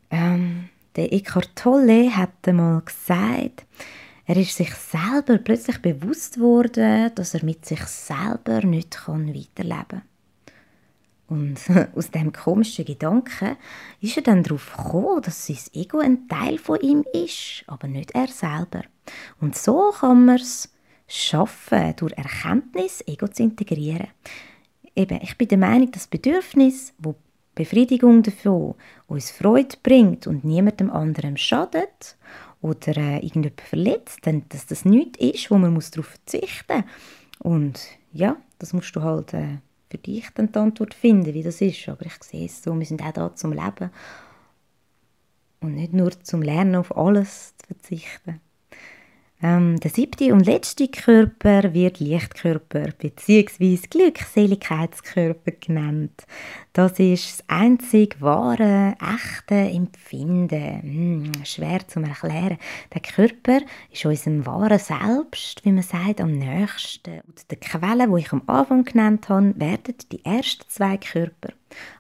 Ähm, 0.09 0.69
der 0.95 1.13
Eckhart 1.13 1.55
Tolle 1.55 2.15
hat 2.15 2.47
einmal 2.47 2.81
gesagt, 2.81 3.65
er 4.25 4.37
ist 4.37 4.55
sich 4.55 4.73
selber 4.73 5.37
plötzlich 5.37 5.81
bewusst 5.81 6.39
worden, 6.39 7.11
dass 7.15 7.33
er 7.33 7.43
mit 7.43 7.65
sich 7.65 7.81
selber 7.81 8.61
nicht 8.65 9.07
weiterleben 9.07 9.85
kann. 9.87 10.01
Und 11.27 11.59
aus 11.95 12.11
dem 12.11 12.33
komischen 12.33 12.85
Gedanken 12.85 13.55
ist 14.01 14.17
er 14.17 14.23
dann 14.23 14.43
darauf 14.43 14.75
gekommen, 14.75 15.21
dass 15.21 15.47
sein 15.47 15.57
Ego 15.73 15.99
ein 15.99 16.27
Teil 16.27 16.57
von 16.57 16.79
ihm 16.81 17.05
ist, 17.13 17.63
aber 17.67 17.87
nicht 17.87 18.11
er 18.11 18.27
selber. 18.27 18.83
Und 19.39 19.57
so 19.57 19.91
kann 19.91 20.25
man 20.25 20.35
es 20.35 20.73
schaffen, 21.07 21.95
durch 21.95 22.13
Erkenntnis 22.13 23.01
Ego 23.07 23.27
zu 23.27 23.43
integrieren. 23.43 24.07
Eben, 24.95 25.19
ich 25.21 25.37
bin 25.37 25.47
der 25.47 25.57
Meinung, 25.57 25.89
das 25.91 26.07
Bedürfnis, 26.07 26.93
wo 26.97 27.15
Befriedigung 27.63 28.23
davon 28.23 28.75
uns 29.07 29.31
Freude 29.31 29.75
bringt 29.83 30.27
und 30.27 30.43
niemandem 30.43 30.89
anderem 30.89 31.37
schadet 31.37 32.17
oder 32.61 32.97
äh, 32.97 33.15
irgendjemand 33.17 33.61
verletzt, 33.61 34.19
dann 34.23 34.43
dass 34.49 34.65
das 34.65 34.85
nichts 34.85 35.19
ist, 35.19 35.51
wo 35.51 35.57
man 35.57 35.73
darauf 35.73 36.07
verzichten 36.07 36.77
muss. 36.77 36.85
Und 37.39 37.79
ja, 38.13 38.37
das 38.59 38.73
musst 38.73 38.95
du 38.95 39.01
halt 39.01 39.33
äh, 39.33 39.57
für 39.89 39.97
dich 39.97 40.27
dann 40.35 40.51
die 40.51 40.59
Antwort 40.59 40.93
finden, 40.93 41.33
wie 41.33 41.43
das 41.43 41.61
ist. 41.61 41.87
Aber 41.89 42.05
ich 42.05 42.23
sehe 42.23 42.45
es 42.45 42.63
so, 42.63 42.77
wir 42.77 42.85
sind 42.85 43.01
auch 43.01 43.11
da 43.11 43.35
zum 43.35 43.53
Leben 43.53 43.91
und 45.59 45.75
nicht 45.75 45.93
nur 45.93 46.11
zum 46.23 46.41
Lernen 46.41 46.75
auf 46.75 46.95
alles 46.95 47.55
zu 47.57 47.67
verzichten. 47.67 48.41
Ähm, 49.43 49.79
der 49.79 49.89
siebte 49.89 50.33
und 50.33 50.45
letzte 50.45 50.87
Körper 50.87 51.73
wird 51.73 51.99
Lichtkörper 51.99 52.89
bzw. 52.97 53.77
Glückseligkeitskörper 53.89 55.53
genannt. 55.53 56.27
Das 56.73 56.99
ist 56.99 57.39
das 57.39 57.49
einzig 57.49 58.21
wahre, 58.21 58.95
echte 59.01 59.55
Empfinden. 59.55 60.81
Hm, 60.83 61.31
schwer 61.43 61.87
zu 61.87 62.01
erklären. 62.01 62.59
Der 62.93 63.01
Körper 63.01 63.61
ist 63.91 64.05
unserem 64.05 64.45
wahren 64.45 64.77
Selbst, 64.77 65.65
wie 65.65 65.71
man 65.71 65.83
sagt, 65.83 66.21
am 66.21 66.37
nächsten. 66.37 67.21
Und 67.21 67.49
der 67.49 67.57
Quelle, 67.57 68.09
wo 68.09 68.17
ich 68.17 68.31
am 68.31 68.43
Anfang 68.45 68.85
genannt 68.85 69.27
habe, 69.27 69.59
werden 69.59 69.95
die 70.11 70.23
ersten 70.23 70.69
zwei 70.69 70.97
Körper, 70.97 71.53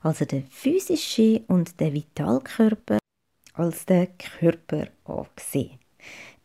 also 0.03 0.25
der 0.25 0.43
physische 0.51 1.41
und 1.47 1.79
der 1.79 1.93
Vitalkörper, 1.93 2.99
als 3.53 3.85
der 3.87 4.07
Körper 4.39 4.87
angesehen. 5.05 5.80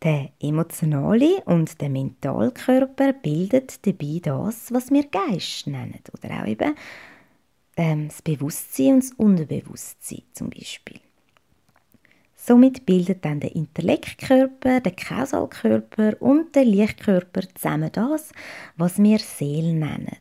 Der 0.02 0.30
emotionale 0.40 1.42
und 1.46 1.80
der 1.80 1.88
Mentalkörper 1.88 3.12
bildet 3.14 3.86
dabei 3.86 4.20
das, 4.22 4.72
was 4.72 4.90
wir 4.90 5.04
Geist 5.04 5.66
nennen. 5.66 6.00
Oder 6.12 6.42
auch 6.42 6.46
eben 6.46 6.74
ähm, 7.76 8.08
das 8.08 8.22
Bewusstsein 8.22 8.94
und 8.94 9.02
das 9.02 9.12
Unterbewusstsein 9.12 10.22
zum 10.32 10.50
Beispiel. 10.50 11.00
Somit 12.34 12.86
bildet 12.86 13.24
dann 13.24 13.40
der 13.40 13.56
Intellektkörper, 13.56 14.80
der 14.80 14.92
Kausalkörper 14.92 16.14
und 16.20 16.54
der 16.54 16.64
Lichtkörper 16.64 17.42
zusammen 17.54 17.90
das, 17.90 18.30
was 18.76 19.02
wir 19.02 19.18
Seele 19.18 19.72
nennen. 19.72 20.20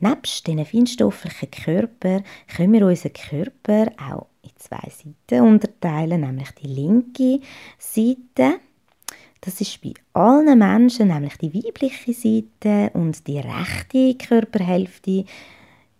Nebst 0.00 0.46
diesen 0.46 0.64
feinstofflichen 0.64 1.50
Körper 1.50 2.22
können 2.56 2.72
wir 2.72 2.86
unseren 2.86 3.12
Körper 3.12 3.92
auch 4.00 4.26
in 4.42 4.50
zwei 4.56 4.90
Seiten 4.90 5.44
unterteilen, 5.44 6.22
nämlich 6.22 6.50
die 6.52 6.68
linke 6.68 7.40
Seite, 7.78 8.60
das 9.40 9.60
ist 9.60 9.80
bei 9.80 9.94
allen 10.14 10.58
Menschen 10.58 11.08
nämlich 11.08 11.36
die 11.36 11.54
weibliche 11.54 12.12
Seite 12.12 12.90
und 12.94 13.26
die 13.26 13.38
rechte 13.38 14.14
Körperhälfte 14.14 15.24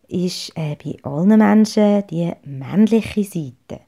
ist 0.09 0.53
äh, 0.57 0.77
bei 0.83 0.96
allen 1.03 1.38
Menschen 1.38 2.07
die 2.09 2.33
männliche 2.44 3.24
Seite. 3.24 3.83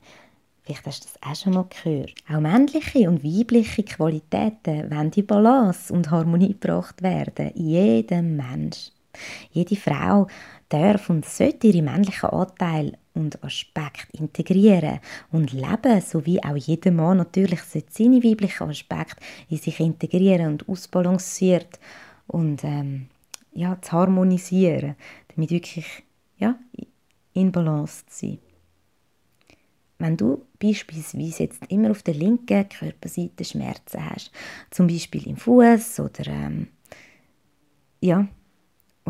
Vielleicht 0.62 0.86
hast 0.86 1.04
du 1.04 1.08
das 1.08 1.28
auch 1.28 1.42
schon 1.42 1.54
mal 1.54 1.66
gehört. 1.68 2.14
Auch 2.28 2.40
männliche 2.40 3.08
und 3.08 3.24
weibliche 3.24 3.82
Qualitäten 3.82 4.90
wollen 4.90 5.10
in 5.12 5.26
Balance 5.26 5.92
und 5.92 6.10
Harmonie 6.10 6.56
gebracht 6.58 7.02
werden. 7.02 7.50
Jedem 7.54 8.36
Mensch. 8.36 8.92
Jede 9.50 9.74
Frau 9.74 10.28
darf 10.68 11.10
und 11.10 11.24
sollte 11.24 11.66
ihre 11.66 11.82
männlichen 11.82 12.30
Anteile 12.30 12.92
und 13.14 13.42
Aspekte 13.42 14.16
integrieren 14.16 15.00
und 15.32 15.52
leben, 15.52 16.00
sowie 16.00 16.42
auch 16.42 16.56
jeder 16.56 16.90
Mann 16.90 17.18
natürlich 17.18 17.60
seine 17.62 18.22
weiblichen 18.22 18.70
Aspekte 18.70 19.22
in 19.48 19.58
sich 19.58 19.80
integrieren 19.80 20.52
und 20.52 20.68
ausbalanciert 20.68 21.80
und 22.26 22.62
ähm, 22.64 23.08
ja, 23.52 23.80
zu 23.80 23.92
harmonisieren, 23.92 24.94
damit 25.34 25.50
wirklich 25.50 26.04
ja, 26.38 26.58
in 27.32 27.52
Balance 27.52 28.06
zu 28.06 28.26
sein. 28.26 28.38
Wenn 29.98 30.16
du 30.16 30.46
beispielsweise 30.58 31.42
jetzt 31.42 31.62
immer 31.68 31.90
auf 31.90 32.02
der 32.02 32.14
linken 32.14 32.68
Körperseite 32.68 33.44
Schmerzen 33.44 34.08
hast, 34.08 34.30
zum 34.70 34.86
Beispiel 34.86 35.26
im 35.28 35.36
Fuß 35.36 36.00
oder 36.00 36.26
ähm, 36.26 36.68
ja, 38.00 38.26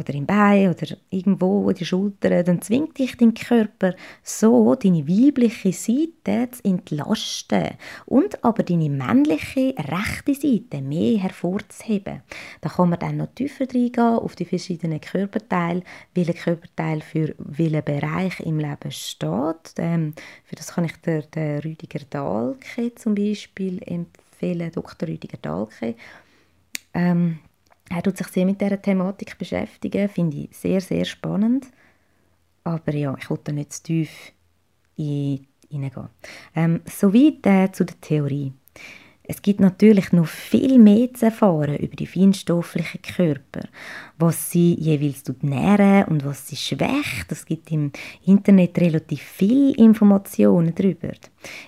oder 0.01 0.15
im 0.15 0.27
Bein 0.27 0.71
oder 0.71 0.97
irgendwo 1.11 1.69
in 1.69 1.77
die 1.77 1.85
Schulter, 1.85 2.43
dann 2.43 2.63
zwingt 2.63 2.99
dich 2.99 3.17
dein 3.17 3.35
Körper 3.35 3.95
so, 4.23 4.75
deine 4.75 5.07
weibliche 5.07 5.73
Seite 5.73 6.51
zu 6.51 6.65
entlasten 6.65 7.77
und 8.07 8.43
aber 8.43 8.63
deine 8.63 8.91
männliche 8.91 9.75
rechte 9.77 10.35
Seite 10.35 10.83
mehr 10.83 11.19
hervorzuheben. 11.19 12.23
Da 12.61 12.69
kann 12.69 12.89
man 12.89 12.99
dann 12.99 13.19
noch 13.19 13.35
tiefer 13.35 13.67
reingehen 13.73 14.17
auf 14.17 14.35
die 14.37 14.45
verschiedenen 14.45 15.01
Körperteile, 15.01 15.83
welcher 16.15 16.35
Körperteil 16.35 17.01
für 17.01 17.35
welchen 17.39 17.85
Bereich 17.85 18.41
im 18.41 18.59
Leben 18.59 18.91
steht. 18.91 19.75
Ähm, 19.77 20.15
für 20.45 20.57
das 20.57 20.75
kann 20.75 20.85
ich 20.85 20.97
dir 20.97 21.23
den 21.23 21.61
Rüdiger 21.61 22.01
Dahlke 22.09 22.95
zum 22.95 23.15
Beispiel 23.15 23.81
empfehlen, 23.85 24.73
Dr. 24.73 25.09
Rüdiger 25.09 25.39
Dahlke. 25.41 25.95
Ähm, 26.95 27.39
er 27.91 28.03
tut 28.03 28.17
sich 28.17 28.29
sehr 28.29 28.47
mit 28.47 28.61
dieser 28.61 28.81
Thematik 28.81 29.37
beschäftigen, 29.37 30.09
finde 30.09 30.37
ich 30.37 30.57
sehr, 30.57 30.81
sehr 30.81 31.05
spannend. 31.05 31.67
Aber 32.65 32.95
ja, 32.95 33.15
ich 33.19 33.29
wollte 33.29 33.45
da 33.45 33.53
nicht 33.53 33.73
zu 33.73 33.83
tief 33.83 34.33
hineingehen. 34.97 36.09
Ähm, 36.55 36.81
Soweit 36.87 37.45
äh, 37.47 37.73
zu 37.73 37.85
der 37.85 38.01
Theorie. 38.01 38.53
Es 39.31 39.43
gibt 39.43 39.61
natürlich 39.61 40.11
noch 40.11 40.27
viel 40.27 40.77
mehr 40.81 41.15
zu 41.15 41.27
erfahren 41.27 41.77
über 41.77 41.95
die 41.95 42.09
feinstofflichen 42.09 43.01
Körper, 43.01 43.61
was 44.19 44.51
sie 44.51 44.75
jeweils 44.75 45.23
nähren 45.43 46.07
und 46.07 46.25
was 46.25 46.49
sie 46.49 46.57
schwächt. 46.57 47.31
Es 47.31 47.47
gibt 47.47 47.71
im 47.71 47.93
Internet 48.27 48.77
relativ 48.79 49.23
viel 49.23 49.71
Informationen 49.79 50.75
darüber. 50.75 51.13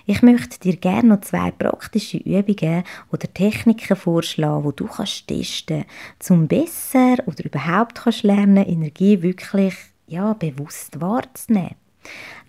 Ich 0.05 0.21
möchte 0.21 0.59
dir 0.59 0.75
gerne 0.75 1.07
noch 1.07 1.21
zwei 1.21 1.51
praktische 1.51 2.17
Übungen 2.17 2.83
oder 3.13 3.33
Techniken 3.33 3.95
vorschlagen, 3.95 4.69
die 4.69 4.75
du 4.75 4.87
kannst 4.87 5.25
testen 5.29 5.85
kannst, 6.19 6.31
um 6.31 6.49
besser 6.49 7.15
oder 7.25 7.45
überhaupt 7.45 7.95
kannst 8.03 8.23
lernen, 8.23 8.65
Energie 8.65 9.21
wirklich 9.21 9.75
ja, 10.07 10.33
bewusst 10.33 10.99
wahrzunehmen. 10.99 11.75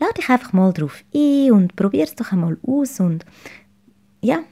Lade 0.00 0.14
dich 0.14 0.29
einfach 0.29 0.53
mal 0.53 0.72
drauf 0.72 1.05
ein 1.14 1.53
und 1.53 1.77
probier 1.77 2.03
es 2.03 2.16
doch 2.16 2.33
einmal 2.33 2.59
aus 2.66 2.98
und 2.98 3.24
ja, 4.20 4.42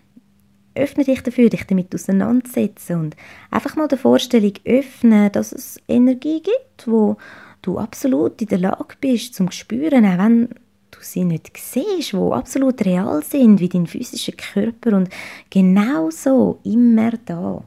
öffne 0.75 1.05
dich 1.05 1.23
dafür, 1.23 1.51
dich 1.51 1.67
damit 1.67 1.95
auseinandersetzen 1.95 3.01
und 3.01 3.17
einfach 3.51 3.77
mal 3.77 3.89
der 3.89 3.99
Vorstellung 3.99 4.55
öffnen, 4.65 5.31
dass 5.33 5.53
es 5.53 5.79
Energie 5.89 6.43
gibt, 6.43 6.87
wo 6.87 7.17
du 7.63 7.79
absolut 7.79 8.41
in 8.43 8.49
der 8.49 8.59
Lage 8.59 8.97
bist 9.01 9.35
zum 9.35 9.51
spüren, 9.51 10.05
auch 10.05 10.19
wenn 10.19 10.49
du 10.91 10.99
sie 11.01 11.25
nicht 11.25 11.57
siehst, 11.57 12.15
wo 12.15 12.33
absolut 12.33 12.85
real 12.85 13.23
sind, 13.23 13.61
wie 13.61 13.69
dein 13.69 13.87
physischer 13.87 14.33
Körper 14.33 14.97
und 14.97 15.09
genauso 15.51 16.59
immer 16.65 17.13
da. 17.25 17.63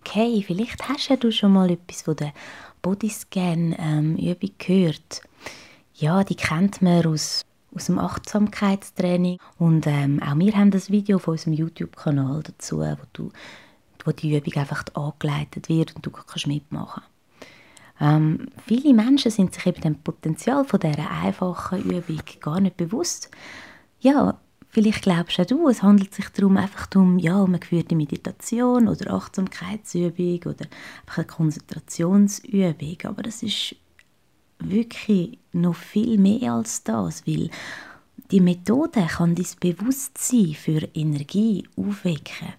Okay, 0.00 0.42
vielleicht 0.46 0.88
hast 0.88 1.22
du 1.22 1.30
schon 1.30 1.52
mal 1.52 1.70
etwas 1.70 2.02
von 2.02 2.16
der 2.16 2.32
Bodyscan-Übung 2.82 4.18
ähm, 4.18 4.50
gehört. 4.58 5.22
Ja, 5.94 6.22
die 6.24 6.36
kennt 6.36 6.80
man 6.80 7.04
aus 7.06 7.44
aus 7.74 7.86
dem 7.86 7.98
Achtsamkeitstraining. 7.98 9.38
Und 9.58 9.86
ähm, 9.86 10.22
auch 10.22 10.38
wir 10.38 10.54
haben 10.54 10.70
das 10.70 10.90
Video 10.90 11.16
auf 11.16 11.28
unserem 11.28 11.52
YouTube-Kanal 11.52 12.42
dazu, 12.42 12.78
wo, 12.78 12.96
du, 13.12 13.30
wo 14.04 14.12
die 14.12 14.36
Übung 14.36 14.54
einfach 14.54 14.84
angeleitet 14.94 15.68
wird 15.68 15.94
und 15.96 16.04
du 16.04 16.10
kannst 16.10 16.46
mitmachen 16.46 17.02
ähm, 18.00 18.46
viele 18.66 18.94
Menschen 18.94 19.30
sind 19.30 19.54
sich 19.54 19.66
eben 19.66 19.80
dem 19.80 19.96
Potenzial 19.96 20.64
von 20.64 20.80
dieser 20.80 21.10
einfachen 21.10 21.82
Übung 21.82 22.20
gar 22.40 22.60
nicht 22.60 22.76
bewusst. 22.76 23.30
Ja, 24.00 24.38
vielleicht 24.68 25.02
glaubst 25.02 25.40
auch 25.40 25.46
du, 25.46 25.68
es 25.68 25.82
handelt 25.82 26.14
sich 26.14 26.28
darum 26.28 26.56
einfach 26.56 26.88
um, 26.94 27.18
ja, 27.18 27.38
um 27.38 27.50
eine 27.50 27.58
geführte 27.58 27.96
Meditation 27.96 28.86
oder 28.88 29.12
Achtsamkeitsübung 29.12 30.40
oder 30.44 30.66
einfach 31.00 31.18
eine 31.18 31.26
Konzentrationsübung, 31.26 32.98
aber 33.04 33.22
das 33.22 33.42
ist 33.42 33.74
wirklich 34.58 35.38
noch 35.52 35.76
viel 35.76 36.18
mehr 36.18 36.52
als 36.54 36.82
das, 36.84 37.26
weil 37.26 37.50
die 38.30 38.40
Methode 38.40 39.06
kann 39.06 39.34
dein 39.34 39.46
Bewusstsein 39.60 40.54
für 40.54 40.88
Energie 40.94 41.66
aufwecken. 41.76 42.54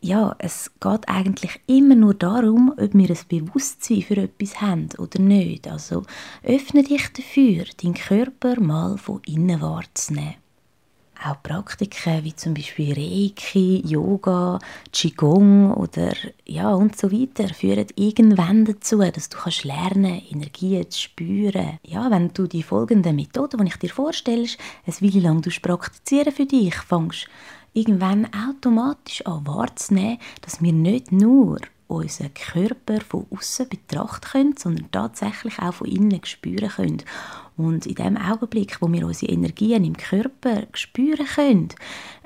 Ja, 0.00 0.36
es 0.38 0.70
geht 0.80 1.08
eigentlich 1.08 1.60
immer 1.66 1.94
nur 1.94 2.12
darum, 2.12 2.74
ob 2.76 2.92
wir 2.92 3.08
ein 3.08 3.18
Bewusstsein 3.26 4.02
für 4.02 4.18
etwas 4.18 4.60
haben 4.60 4.90
oder 4.98 5.18
nicht. 5.18 5.66
Also 5.66 6.02
öffne 6.42 6.82
dich 6.82 7.08
dafür, 7.10 7.64
deinen 7.82 7.94
Körper 7.94 8.60
mal 8.60 8.98
von 8.98 9.22
innen 9.24 9.62
wahrzunehmen. 9.62 10.43
Auch 11.22 11.42
Praktiken 11.42 12.24
wie 12.24 12.34
zum 12.34 12.54
Beispiel 12.54 12.92
Reiki, 12.92 13.82
Yoga, 13.86 14.58
Qigong 14.92 15.72
oder 15.72 16.12
ja 16.44 16.72
und 16.72 16.98
so 16.98 17.10
weiter 17.12 17.52
führen 17.54 17.86
irgendwann 17.96 18.64
dazu, 18.64 18.98
dass 18.98 19.28
du 19.28 19.38
kannst 19.38 19.64
lernen, 19.64 20.22
Energie 20.30 20.86
zu 20.88 21.00
spüren. 21.00 21.78
Ja, 21.82 22.10
wenn 22.10 22.32
du 22.34 22.46
die 22.46 22.62
folgenden 22.62 23.16
Methoden, 23.16 23.64
die 23.64 23.68
ich 23.68 23.76
dir 23.76 23.90
vorstelle, 23.90 24.48
eine 24.86 24.96
Weile 25.00 25.20
lang 25.20 25.42
praktizieren 25.62 26.32
für 26.32 26.46
dich, 26.46 26.74
fängst 26.74 27.28
irgendwann 27.74 28.28
automatisch 28.32 29.24
an 29.26 29.46
wahrzunehmen, 29.46 30.18
dass 30.42 30.62
wir 30.62 30.72
nicht 30.72 31.12
nur 31.12 31.58
unseren 31.86 32.32
Körper 32.34 33.00
von 33.00 33.26
außen 33.30 33.68
betrachten 33.68 34.30
können, 34.30 34.56
sondern 34.56 34.90
tatsächlich 34.90 35.58
auch 35.58 35.74
von 35.74 35.86
innen 35.86 36.24
spüren 36.24 36.68
können. 36.68 37.02
Und 37.56 37.86
in 37.86 37.94
dem 37.94 38.16
Augenblick, 38.16 38.80
wo 38.80 38.90
wir 38.90 39.06
unsere 39.06 39.32
Energien 39.32 39.84
im 39.84 39.96
Körper 39.96 40.66
spüren 40.72 41.26
können, 41.26 41.68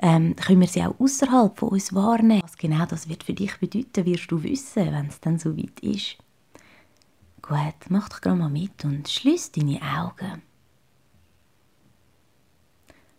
ähm, 0.01 0.35
können 0.35 0.61
wir 0.61 0.67
sie 0.67 0.83
auch 0.83 0.99
außerhalb 0.99 1.57
von 1.57 1.69
uns 1.69 1.93
wahrnehmen. 1.93 2.41
Was 2.43 2.57
genau 2.57 2.85
das 2.85 3.07
wird 3.07 3.23
für 3.23 3.33
dich 3.33 3.57
bedeuten, 3.57 4.05
wirst 4.05 4.31
du 4.31 4.41
wissen, 4.41 4.91
wenn 4.91 5.07
es 5.07 5.19
dann 5.19 5.37
so 5.37 5.55
weit 5.55 5.79
ist. 5.81 6.17
Gut, 7.41 7.89
mach 7.89 8.09
doch 8.09 8.21
gerade 8.21 8.37
mal 8.37 8.49
mit 8.49 8.83
und 8.85 9.07
schließ 9.07 9.51
deine 9.51 9.81
Augen. 9.81 10.41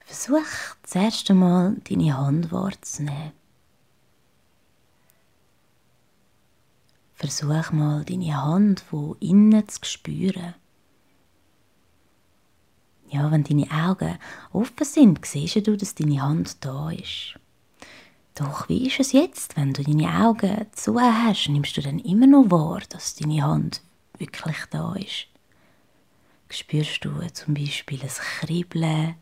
Versuch 0.05 0.77
zuerst 0.83 1.31
einmal 1.31 1.77
deine 1.89 2.17
Hand 2.17 2.51
wahrzunehmen. 2.51 3.33
Versuch 7.21 7.71
mal, 7.73 8.03
deine 8.03 8.35
Hand 8.35 8.81
von 8.81 9.15
innen 9.21 9.69
zu 9.69 9.81
spüren. 9.83 10.55
Ja, 13.11 13.31
wenn 13.31 13.45
deine 13.45 13.71
Augen 13.71 14.19
offen 14.55 14.87
sind, 14.87 15.27
siehst 15.27 15.67
du, 15.67 15.77
dass 15.77 15.95
deine 15.95 16.23
Hand 16.23 16.65
da 16.65 16.89
ist. 16.89 17.39
Doch 18.35 18.71
wie 18.71 18.87
ist 18.87 19.01
es 19.01 19.13
jetzt, 19.13 19.55
wenn 19.59 19.75
du 19.75 19.83
deine 19.83 20.25
Augen 20.25 20.65
zu 20.73 20.99
hast, 20.99 21.51
nimmst 21.51 21.77
du 21.77 21.83
dann 21.83 21.99
immer 21.99 22.27
noch 22.27 22.51
wahr, 22.51 22.81
dass 22.89 23.17
deine 23.17 23.43
Hand 23.43 23.83
wirklich 24.17 24.65
da 24.71 24.95
ist? 24.95 25.27
Spürst 26.49 27.05
du 27.05 27.13
zum 27.35 27.53
Beispiel 27.53 28.01
ein 28.01 28.09
Kribbeln 28.09 29.17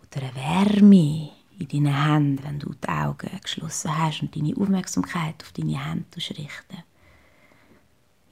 oder 0.00 0.22
eine 0.22 0.34
Wärme 0.34 1.28
in 1.58 1.68
deinen 1.68 2.04
Händen, 2.06 2.42
wenn 2.42 2.58
du 2.58 2.72
die 2.72 2.88
Augen 2.88 3.38
geschlossen 3.42 3.98
hast 3.98 4.22
und 4.22 4.34
deine 4.34 4.56
Aufmerksamkeit 4.56 5.42
auf 5.42 5.52
deine 5.52 5.84
Hände 5.84 6.16
richten? 6.16 6.84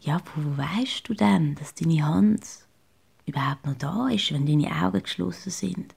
Ja, 0.01 0.21
wo 0.35 0.57
weißt 0.57 1.09
du 1.09 1.15
denn, 1.15 1.55
dass 1.57 1.75
deine 1.75 2.07
Hand 2.07 2.47
überhaupt 3.27 3.67
noch 3.67 3.77
da 3.77 4.09
ist, 4.09 4.33
wenn 4.33 4.47
deine 4.47 4.71
Augen 4.83 5.03
geschlossen 5.03 5.51
sind? 5.51 5.95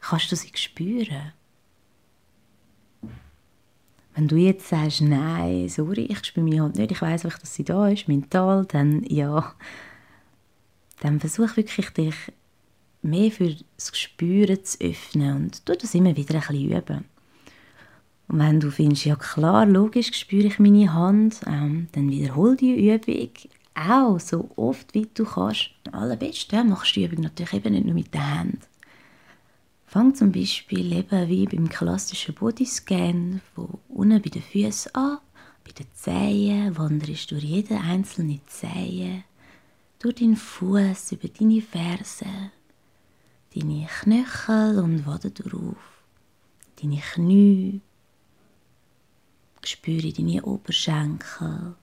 Kannst 0.00 0.30
du 0.30 0.36
sie 0.36 0.50
spüren? 0.54 1.32
Wenn 4.14 4.28
du 4.28 4.36
jetzt 4.36 4.68
sagst, 4.68 5.00
nein, 5.00 5.68
sorry, 5.68 6.02
ich 6.02 6.24
spüre 6.24 6.44
meine 6.44 6.62
Hand 6.62 6.76
nicht, 6.76 6.90
ich 6.90 7.00
weiß 7.00 7.24
einfach, 7.24 7.38
dass 7.38 7.54
sie 7.54 7.64
da 7.64 7.88
ist, 7.88 8.08
mental, 8.08 8.66
dann 8.66 9.02
ja, 9.04 9.54
dann 11.00 11.20
versuch 11.20 11.56
wirklich 11.56 11.90
dich 11.90 12.14
mehr 13.02 13.30
für 13.30 13.56
das 13.76 13.96
Spüren 13.96 14.62
zu 14.62 14.78
öffnen 14.80 15.36
und 15.36 15.64
tu 15.64 15.72
das 15.74 15.94
immer 15.94 16.14
wieder 16.16 16.34
ein 16.34 16.40
bisschen 16.40 16.70
üben. 16.70 17.04
Und 18.30 18.38
wenn 18.38 18.60
du 18.60 18.70
findest, 18.70 19.06
ja 19.06 19.16
klar, 19.16 19.66
logisch 19.66 20.12
spüre 20.14 20.46
ich 20.46 20.60
meine 20.60 20.94
Hand, 20.94 21.40
ähm, 21.48 21.88
dann 21.90 22.10
wiederhol 22.10 22.56
die 22.56 22.88
Übung 22.88 23.28
auch 23.74 24.20
so 24.20 24.48
oft 24.54 24.94
wie 24.94 25.08
du 25.12 25.24
kannst. 25.24 25.70
Am 25.90 26.00
allerbesten 26.02 26.56
ja, 26.56 26.62
machst 26.62 26.94
du 26.94 27.00
die 27.00 27.06
Übung 27.06 27.24
natürlich 27.24 27.54
eben 27.54 27.72
nicht 27.72 27.86
nur 27.86 27.94
mit 27.94 28.14
den 28.14 28.20
Händen. 28.20 28.60
Fang 29.84 30.14
zum 30.14 30.30
Beispiel 30.30 30.92
eben 30.92 31.28
wie 31.28 31.46
beim 31.46 31.68
klassischen 31.68 32.36
Bodyscan 32.36 33.40
von 33.52 33.78
unten 33.88 34.22
bei 34.22 34.30
den 34.30 34.42
Füßen 34.42 34.94
an, 34.94 35.18
bei 35.64 35.72
den 35.72 35.86
Zehen, 35.92 36.78
wanderst 36.78 37.32
durch 37.32 37.42
jede 37.42 37.80
einzelne 37.80 38.38
Zehe, 38.46 39.24
durch 39.98 40.14
deinen 40.14 40.36
Fuß, 40.36 41.10
über 41.10 41.26
deine 41.26 41.62
Ferse, 41.62 42.26
deine 43.56 43.88
Knöchel 43.88 44.78
und 44.78 45.04
Waden 45.04 45.34
drauf, 45.34 46.04
deine 46.80 47.00
Knie, 47.00 47.80
spüre 49.68 50.12
deine 50.12 50.42
Oberschenkel, 50.42 51.74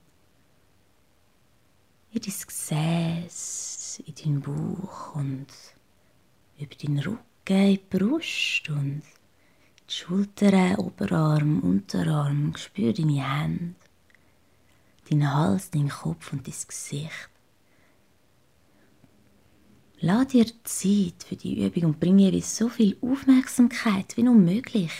in 2.11 2.21
dein 2.21 2.33
Gesäß, 2.47 4.01
in 4.05 4.15
deinen 4.15 4.41
Bauch 4.41 5.15
und 5.15 5.47
über 6.57 6.75
deinen 6.75 6.99
Rücken 6.99 7.27
in 7.47 7.75
die 7.75 7.97
Brust 7.97 8.69
und 8.69 9.03
die 9.89 9.93
Schultern, 9.93 10.75
Oberarm, 10.75 11.61
Unterarm. 11.61 12.55
Spür 12.57 12.93
deine 12.93 13.23
Hände, 13.23 13.75
deinen 15.09 15.33
Hals, 15.33 15.69
deinen 15.71 15.89
Kopf 15.89 16.33
und 16.33 16.47
dein 16.47 16.53
Gesicht. 16.67 17.29
Lass 19.99 20.27
dir 20.27 20.45
Zeit 20.63 21.23
für 21.27 21.35
die 21.35 21.65
Übung 21.65 21.85
und 21.85 21.99
bring 21.99 22.19
jeweils 22.19 22.55
so 22.55 22.69
viel 22.69 22.97
Aufmerksamkeit 23.01 24.15
wie 24.15 24.23
nur 24.23 24.35
möglich 24.35 24.91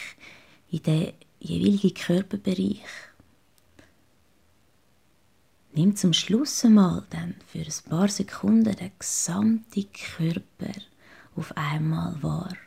in 0.71 0.81
den 0.81 1.13
jeweiligen 1.47 1.93
Körperbereich. 1.93 2.83
Nimm 5.73 5.95
zum 5.95 6.13
Schluss 6.13 6.65
einmal 6.65 7.05
dann 7.09 7.35
für 7.45 7.59
ein 7.59 7.89
paar 7.89 8.07
Sekunden 8.07 8.75
den 8.75 8.91
gesamten 8.97 9.85
Körper 9.93 10.73
auf 11.35 11.55
einmal 11.55 12.21
wahr. 12.23 12.57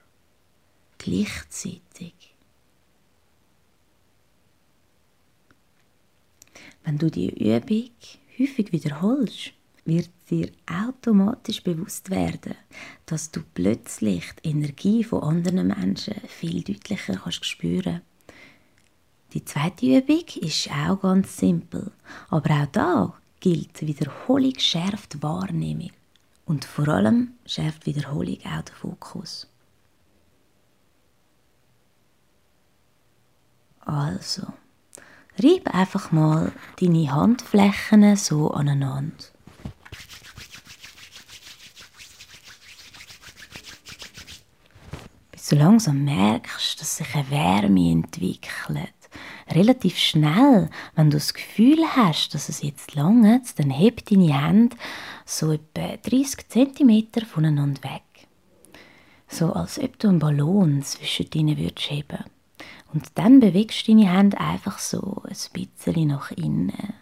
Gleichzeitig. 0.98 2.14
Wenn 6.84 6.98
du 6.98 7.10
die 7.10 7.30
Übung 7.30 7.90
häufig 8.38 8.72
wiederholst, 8.72 9.52
wird 9.84 10.10
dir 10.30 10.50
automatisch 10.66 11.62
bewusst 11.62 12.10
werden, 12.10 12.54
dass 13.06 13.30
du 13.30 13.40
plötzlich 13.54 14.24
die 14.44 14.50
Energie 14.50 15.02
von 15.04 15.22
anderen 15.22 15.68
Menschen 15.68 16.14
viel 16.28 16.62
deutlicher 16.62 17.16
kannst 17.16 17.44
spüren. 17.44 18.02
Die 19.32 19.44
zweite 19.44 19.86
Übung 19.86 20.24
ist 20.40 20.70
auch 20.72 21.00
ganz 21.02 21.36
simpel, 21.36 21.92
aber 22.30 22.62
auch 22.62 22.66
da 22.72 23.14
gilt 23.38 23.80
Wiederholung 23.80 24.58
schärft 24.58 25.22
Wahrnehmung. 25.22 25.92
Und 26.46 26.64
vor 26.64 26.88
allem 26.88 27.34
schärft 27.46 27.86
Wiederholung 27.86 28.38
auch 28.44 28.62
den 28.62 28.74
Fokus. 28.74 29.46
Also, 33.80 34.48
reib 35.40 35.72
einfach 35.72 36.10
mal 36.10 36.52
deine 36.80 37.12
Handflächen 37.12 38.16
so 38.16 38.50
aneinander. 38.50 39.14
Bis 45.30 45.48
du 45.48 45.56
langsam 45.56 46.04
merkst, 46.04 46.80
dass 46.80 46.96
sich 46.96 47.14
eine 47.14 47.30
Wärme 47.30 47.92
entwickelt 47.92 48.99
relativ 49.54 49.96
schnell, 49.98 50.70
wenn 50.94 51.10
du 51.10 51.16
das 51.16 51.34
Gefühl 51.34 51.78
hast, 51.96 52.34
dass 52.34 52.48
es 52.48 52.62
jetzt 52.62 52.94
langt, 52.94 53.58
dann 53.58 53.70
heb 53.70 54.04
deine 54.06 54.32
Hände 54.32 54.76
so 55.24 55.52
etwa 55.52 55.96
30 56.08 56.48
cm 56.48 57.26
voneinander 57.26 57.82
weg. 57.82 58.02
So 59.28 59.52
als 59.52 59.78
ob 59.78 59.98
du 59.98 60.08
einen 60.08 60.18
Ballon 60.18 60.82
zwischen 60.82 61.30
deinen 61.30 61.56
würdest 61.58 61.90
heben. 61.90 62.24
Und 62.92 63.06
dann 63.14 63.40
bewegst 63.40 63.86
du 63.86 63.92
deine 63.92 64.12
Hände 64.12 64.40
einfach 64.40 64.78
so 64.78 65.22
ein 65.24 65.36
bisschen 65.52 66.08
nach 66.08 66.30
innen. 66.32 66.94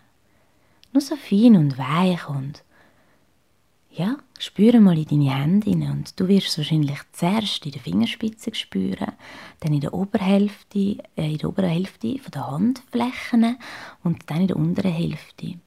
Nur 0.92 1.00
so 1.00 1.16
fein 1.16 1.56
und 1.56 1.78
weich 1.78 2.28
und 2.28 2.62
ja, 3.98 4.16
spüre 4.38 4.80
mal 4.80 4.96
in 4.96 5.06
deine 5.06 5.34
Hände 5.34 5.70
rein 5.70 5.90
und 5.90 6.18
du 6.18 6.28
wirst 6.28 6.56
wahrscheinlich 6.56 6.98
zuerst 7.12 7.66
in 7.66 7.72
der 7.72 7.80
Fingerspitze 7.80 8.54
spüren, 8.54 9.12
dann 9.60 9.74
in 9.74 9.80
der 9.80 9.92
Oberhälfte, 9.92 10.98
äh, 11.16 11.32
in 11.32 11.38
der 11.38 11.48
oberen 11.48 11.70
Hälfte 11.70 12.18
von 12.18 12.30
der 12.32 12.50
Handflächen 12.50 13.58
und 14.04 14.22
dann 14.30 14.42
in 14.42 14.46
der 14.46 14.56
unteren 14.56 14.92
Hälfte. 14.92 15.58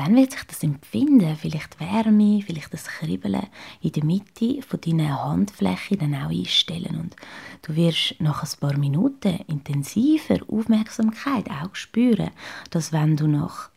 Dann 0.00 0.16
wird 0.16 0.32
sich 0.32 0.44
das 0.44 0.62
Empfinden, 0.62 1.36
vielleicht 1.36 1.78
Wärme, 1.78 2.40
vielleicht 2.40 2.72
das 2.72 2.86
Kribbeln 2.86 3.48
in 3.82 3.92
der 3.92 4.02
Mitte 4.02 4.62
von 4.62 4.80
deiner 4.80 5.22
Handfläche 5.22 5.98
dann 5.98 6.14
auch 6.14 6.30
einstellen. 6.30 6.98
Und 6.98 7.16
du 7.60 7.76
wirst 7.76 8.14
nach 8.18 8.42
ein 8.42 8.60
paar 8.60 8.78
Minuten 8.78 9.40
intensiver 9.46 10.38
Aufmerksamkeit 10.48 11.50
auch 11.50 11.74
spüren, 11.74 12.30
dass 12.70 12.94
wenn 12.94 13.18
du 13.18 13.26
nach 13.26 13.68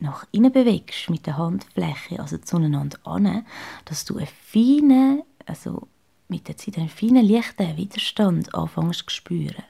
nach 0.00 0.26
innen 0.32 0.50
bewegst 0.50 1.08
mit 1.08 1.24
der 1.24 1.38
Handfläche, 1.38 2.18
also 2.18 2.36
zueinander 2.38 2.98
an, 3.04 3.46
dass 3.84 4.04
du 4.04 4.16
einen 4.16 4.26
feinen, 4.26 5.22
also 5.46 5.86
mit 6.26 6.48
der 6.48 6.56
Zeit 6.56 6.78
einen 6.78 6.88
feinen, 6.88 7.24
leichten 7.24 7.76
Widerstand 7.76 8.52
anfängst 8.56 9.04
zu 9.08 9.14
spüren. 9.14 9.62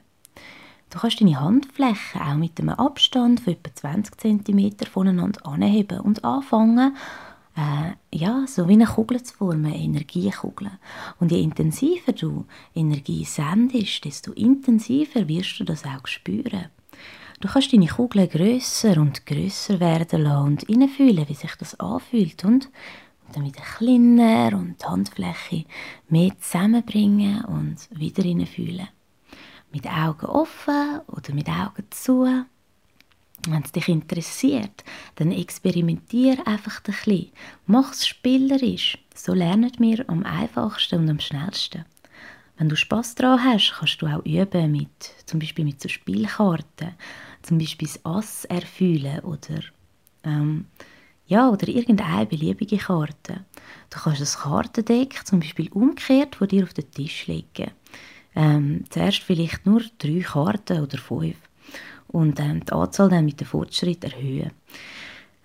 Du 0.89 0.99
kannst 0.99 1.19
deine 1.19 1.39
Handflächen 1.39 2.21
auch 2.21 2.35
mit 2.35 2.59
einem 2.59 2.69
Abstand 2.69 3.41
von 3.41 3.53
etwa 3.53 3.73
20 3.73 4.17
cm 4.17 4.71
voneinander 4.91 5.45
anheben 5.45 5.99
und 5.99 6.23
anfangen, 6.23 6.95
äh, 7.57 8.17
ja, 8.17 8.45
so 8.47 8.67
wie 8.67 8.73
eine 8.73 8.85
Kugel 8.85 9.21
zu 9.23 9.33
formen, 9.33 9.65
eine 9.65 9.77
Energiekugel. 9.77 10.71
Und 11.19 11.31
je 11.31 11.41
intensiver 11.41 12.11
du 12.11 12.45
Energie 12.73 13.25
sendest, 13.25 14.05
desto 14.05 14.31
intensiver 14.33 15.27
wirst 15.27 15.59
du 15.59 15.63
das 15.63 15.83
auch 15.85 16.05
spüren. 16.05 16.65
Du 17.41 17.47
kannst 17.49 17.73
deine 17.73 17.87
Kugel 17.87 18.27
grösser 18.27 18.97
und 18.97 19.25
grösser 19.25 19.79
werden 19.79 20.21
lassen 20.21 20.45
und 20.45 20.61
hineinfühlen, 20.63 21.27
wie 21.27 21.33
sich 21.33 21.55
das 21.55 21.79
anfühlt 21.79 22.43
und, 22.45 22.69
dann 23.33 23.43
wieder 23.43 23.61
kleiner 23.61 24.55
und 24.57 24.81
die 24.81 24.85
Handfläche 24.85 25.65
mehr 26.09 26.31
zusammenbringen 26.39 27.43
und 27.45 27.89
wieder 27.91 28.23
hineinfühlen 28.23 28.87
mit 29.75 29.87
Augen 29.87 30.25
offen 30.27 31.01
oder 31.07 31.33
mit 31.33 31.49
Augen 31.49 31.85
zu. 31.89 32.45
Wenn 33.47 33.61
es 33.61 33.73
dich 33.73 33.89
interessiert, 33.89 34.85
dann 35.15 35.33
experimentier 35.33 36.37
einfach 36.47 36.77
ein 36.77 36.83
bisschen. 36.83 37.31
Mach 37.67 37.91
es 37.91 38.07
spielerisch. 38.07 38.97
So 39.13 39.33
lernen 39.33 39.71
wir 39.77 40.09
am 40.09 40.23
einfachsten 40.23 41.01
und 41.01 41.09
am 41.09 41.19
schnellsten. 41.19 41.83
Wenn 42.57 42.69
du 42.69 42.77
Spaß 42.77 43.15
daran 43.15 43.43
hast, 43.43 43.73
kannst 43.77 44.01
du 44.01 44.07
auch 44.07 44.25
üben 44.25 44.71
mit, 44.71 45.13
zum 45.25 45.41
Beispiel 45.41 45.65
mit 45.65 45.81
so 45.81 45.89
Spielkarten, 45.89 46.91
zum 47.41 47.57
Beispiel 47.57 47.89
das 47.89 48.05
Ass 48.05 48.45
erfüllen 48.45 49.19
oder 49.19 49.59
ähm, 50.23 50.67
Ja, 51.27 51.49
oder 51.49 51.67
irgendeine 51.67 52.25
beliebige 52.27 52.77
Karte. 52.77 53.43
Du 53.89 53.99
kannst 53.99 54.21
das 54.21 54.39
Kartendeck 54.39 55.27
zum 55.27 55.41
Beispiel 55.41 55.69
umgekehrt 55.73 56.37
vor 56.37 56.47
dir 56.47 56.63
auf 56.63 56.73
den 56.73 56.89
Tisch 56.91 57.27
legen. 57.27 57.71
Ähm, 58.35 58.83
zuerst 58.89 59.23
vielleicht 59.23 59.65
nur 59.65 59.81
drei 59.97 60.19
Karten 60.19 60.81
oder 60.81 60.97
fünf 60.97 61.37
und 62.07 62.39
ähm, 62.39 62.63
die 62.65 62.71
Anzahl 62.71 63.09
dann 63.09 63.25
mit 63.25 63.39
dem 63.39 63.47
Fortschritt 63.47 64.03
erhöhen. 64.03 64.51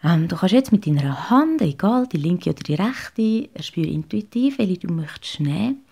Ähm, 0.03 0.29
du 0.29 0.37
kannst 0.37 0.55
jetzt 0.55 0.73
mit 0.73 0.87
deiner 0.87 1.31
Hand, 1.31 1.61
egal 1.63 2.07
die 2.07 2.17
linke 2.17 2.51
oder 2.51 2.63
die 2.63 2.75
rechte, 2.75 3.63
spür 3.63 3.87
intuitiv, 3.87 4.59
welche 4.59 4.79
du 4.79 4.93
möchtest 4.93 5.41
nehmen, 5.41 5.85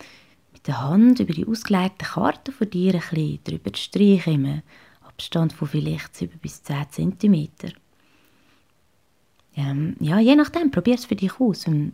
mit 0.53 0.67
der 0.67 0.81
Hand 0.81 1.21
über 1.21 1.33
die 1.33 1.47
ausgelegten 1.47 2.09
Karten 2.09 2.53
von 2.53 2.71
dir 2.71 2.95
ein 2.95 3.01
bisschen 3.01 3.39
drüber 3.45 3.71
streichen, 3.77 4.45
im 4.45 4.63
Abstand 5.03 5.53
von 5.53 5.69
vielleicht 5.69 6.17
7 6.17 6.39
bis 6.39 6.63
10 6.63 7.19
cm. 7.19 7.49
Ähm, 9.57 9.97
ja, 10.01 10.19
je 10.21 10.37
nachdem, 10.37 10.71
probier 10.71 10.95
es 10.95 11.05
für 11.05 11.17
dich 11.17 11.41
aus. 11.41 11.67
Und, 11.67 11.93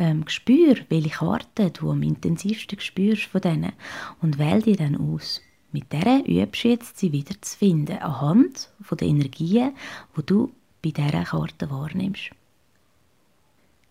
ähm, 0.00 0.24
spür, 0.26 0.76
welche 0.88 1.10
Karten 1.10 1.72
du 1.72 1.90
am 1.90 2.02
intensivsten 2.02 2.80
spürst 2.80 3.24
von 3.24 3.40
denen 3.42 3.72
und 4.20 4.38
wähl 4.38 4.62
die 4.62 4.74
dann 4.76 4.96
aus. 4.96 5.40
Mit 5.72 5.92
der 5.92 6.26
übst 6.26 6.64
du 6.64 6.68
jetzt, 6.68 6.98
sie 6.98 7.12
wieder 7.12 7.40
zu 7.40 7.56
finden, 7.56 7.98
anhand 7.98 8.70
der 8.90 9.06
Energien, 9.06 9.72
die 10.16 10.22
du 10.26 10.52
bei 10.82 10.90
dieser 10.90 11.24
Karte 11.24 11.70
wahrnimmst. 11.70 12.30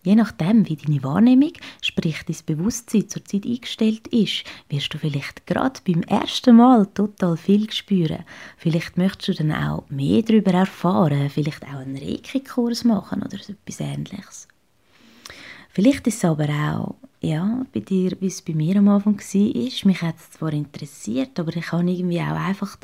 Je 0.02 0.14
nachdem, 0.14 0.66
wie 0.66 0.76
deine 0.76 1.02
Wahrnehmung, 1.02 1.52
sprich 1.82 2.22
dein 2.26 2.36
Bewusstsein 2.46 3.08
zur 3.08 3.24
Zeit 3.24 3.44
eingestellt 3.44 4.08
ist, 4.08 4.44
wirst 4.70 4.94
du 4.94 4.98
vielleicht 4.98 5.46
gerade 5.46 5.80
beim 5.86 6.02
ersten 6.04 6.56
Mal 6.56 6.86
total 6.86 7.36
viel 7.36 7.70
spüren. 7.70 8.24
Vielleicht 8.56 8.96
möchtest 8.96 9.40
du 9.40 9.44
dann 9.44 9.52
auch 9.52 9.84
mehr 9.90 10.22
darüber 10.22 10.52
erfahren, 10.52 11.28
vielleicht 11.28 11.64
auch 11.64 11.80
einen 11.80 11.98
Reiki-Kurs 11.98 12.84
machen 12.84 13.22
oder 13.22 13.38
so 13.38 13.52
etwas 13.52 13.80
Ähnliches. 13.80 14.48
Vielleicht 15.72 16.06
ist 16.06 16.18
es 16.18 16.24
aber 16.24 16.48
auch, 16.48 16.94
ja, 17.20 17.64
bei 17.72 17.80
dir, 17.80 18.16
wie 18.20 18.26
es 18.26 18.42
bei 18.42 18.54
mir 18.54 18.76
am 18.76 18.88
Anfang 18.88 19.18
war, 19.18 19.86
mich 19.86 20.02
hat 20.02 20.16
es 20.16 20.30
zwar 20.32 20.52
interessiert, 20.52 21.38
aber 21.38 21.54
ich 21.54 21.70
habe 21.70 21.88
irgendwie 21.90 22.20
auch 22.20 22.36
einfach 22.36 22.76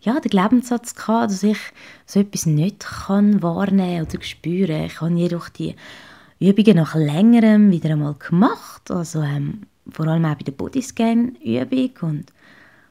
ja, 0.00 0.20
den 0.20 0.30
Glaubenssatz 0.30 0.94
gehabt, 0.94 1.32
dass 1.32 1.42
ich 1.42 1.58
so 2.06 2.20
etwas 2.20 2.46
nicht 2.46 2.80
kann 2.80 3.42
wahrnehmen 3.42 4.06
oder 4.06 4.22
spüren. 4.22 4.84
Ich 4.84 5.00
habe 5.00 5.14
jedoch 5.14 5.48
die 5.48 5.74
Übungen 6.38 6.76
nach 6.76 6.94
längerem 6.94 7.70
wieder 7.70 7.90
einmal 7.90 8.14
gemacht, 8.14 8.90
also 8.90 9.22
ähm, 9.22 9.62
vor 9.90 10.06
allem 10.06 10.24
auch 10.24 10.34
bei 10.34 10.44
der 10.44 10.52
Bodyscan-Übung 10.52 11.90
und 12.02 12.32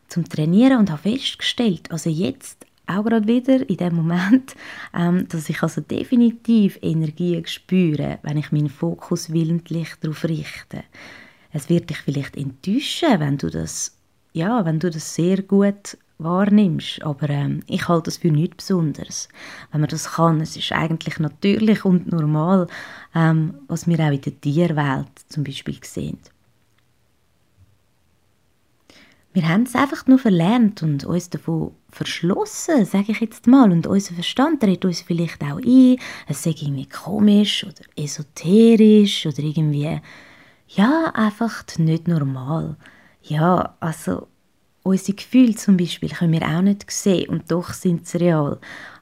zum 0.08 0.28
Trainieren 0.28 0.80
und 0.80 0.92
habe 0.92 1.10
festgestellt, 1.10 1.92
also 1.92 2.10
jetzt 2.10 2.66
auch 2.88 3.04
gerade 3.04 3.28
wieder 3.28 3.68
in 3.70 3.78
dem 3.78 3.96
Moment, 3.96 4.56
ähm, 4.94 5.28
dass 5.28 5.50
ich 5.50 5.62
also 5.62 5.82
definitiv 5.82 6.78
Energie 6.82 7.42
spüre, 7.46 8.20
wenn 8.24 8.38
ich 8.38 8.52
meinen 8.52 8.70
Fokus 8.70 9.32
willentlich 9.32 9.90
darauf 10.02 10.24
richte. 10.26 10.84
Es 11.52 11.70
wird 11.70 11.90
dich 11.90 11.98
vielleicht 11.98 12.36
enttäuschen, 12.36 13.20
wenn 13.20 13.38
du 13.38 13.50
das, 13.50 13.98
ja, 14.34 14.66
wenn 14.66 14.80
du 14.80 14.90
das 14.90 15.16
sehr 15.16 15.44
gut 15.44 15.98
wahrnimmst, 16.18 17.04
aber 17.04 17.30
ähm, 17.30 17.62
ich 17.68 17.88
halte 17.88 18.06
das 18.06 18.18
für 18.18 18.32
nichts 18.32 18.58
Besonderes. 18.58 19.30
Wenn 19.72 19.82
man 19.82 19.90
das 19.90 20.14
kann, 20.14 20.42
es 20.42 20.56
ist 20.56 20.72
eigentlich 20.72 21.20
natürlich 21.20 21.86
und 21.86 22.12
normal, 22.12 22.68
ähm, 23.14 23.56
was 23.68 23.88
wir 23.88 24.00
auch 24.00 24.12
in 24.12 24.22
der 24.22 24.42
Tierwelt 24.42 25.10
zum 25.30 25.44
Beispiel 25.44 25.78
sehen. 25.84 26.20
Wir 29.34 29.50
haben 29.50 29.64
es 29.64 29.76
einfach 29.76 30.06
nur 30.06 30.20
verlernt 30.20 30.84
und 30.84 31.06
uns 31.06 31.30
davon 31.30 31.72
verschlossen, 31.94 32.86
sage 32.86 33.12
ich 33.12 33.20
jetzt 33.20 33.48
mal. 33.48 33.72
Und 33.72 33.88
unser 33.88 34.14
Verstand 34.14 34.64
redet 34.64 34.86
uns 34.86 35.02
vielleicht 35.02 35.42
auch 35.44 35.58
ein, 35.58 35.98
es 36.28 36.44
sei 36.44 36.52
irgendwie 36.52 36.88
komisch 36.88 37.64
oder 37.64 37.84
esoterisch 37.96 39.26
oder 39.26 39.40
irgendwie, 39.40 40.00
ja, 40.68 41.12
einfach 41.14 41.64
nicht 41.78 42.08
normal. 42.08 42.76
Ja, 43.22 43.76
also 43.80 44.28
unsere 44.84 45.16
Gefühle 45.16 45.56
zum 45.56 45.78
Beispiel 45.78 46.10
können 46.10 46.34
wir 46.34 46.48
auch 46.48 46.62
nicht 46.62 46.90
sehen 46.92 47.30
und 47.30 47.50
doch 47.50 47.74
sind 47.74 48.08
sie 48.08 48.18
real. 48.18 48.60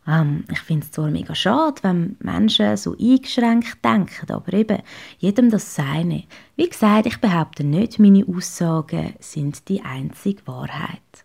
Ähm, 0.08 0.46
ich 0.52 0.60
finde 0.60 0.86
es 0.86 0.92
zwar 0.92 1.10
mega 1.10 1.36
schade, 1.36 1.82
wenn 1.84 2.16
Menschen 2.20 2.78
so 2.78 2.96
eingeschränkt 2.98 3.84
denken, 3.84 4.32
aber 4.32 4.54
eben, 4.54 4.82
jedem 5.20 5.50
das 5.50 5.76
Seine. 5.76 6.24
Wie 6.56 6.70
gesagt, 6.70 7.06
ich 7.08 7.20
behaupte 7.20 7.64
nicht, 7.64 8.00
meine 8.00 8.26
Aussagen 8.28 9.14
sind 9.20 9.68
die 9.70 9.82
einzige 9.82 10.46
Wahrheit. 10.48 11.24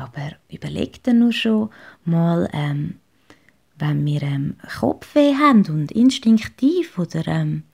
Aber 0.00 0.32
überleg 0.50 1.02
dir 1.02 1.14
nur 1.14 1.32
schon 1.32 1.70
mal, 2.04 2.48
ähm, 2.52 2.96
wenn 3.78 4.04
wir 4.06 4.22
ähm, 4.22 4.56
Kopfweh 4.78 5.34
haben 5.34 5.66
und 5.68 5.92
instinktiv 5.92 6.98
oder 6.98 7.26
ähm, 7.26 7.64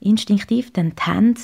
instinktiv 0.00 0.72
dann 0.72 0.92
die 0.94 1.10
Hände 1.10 1.40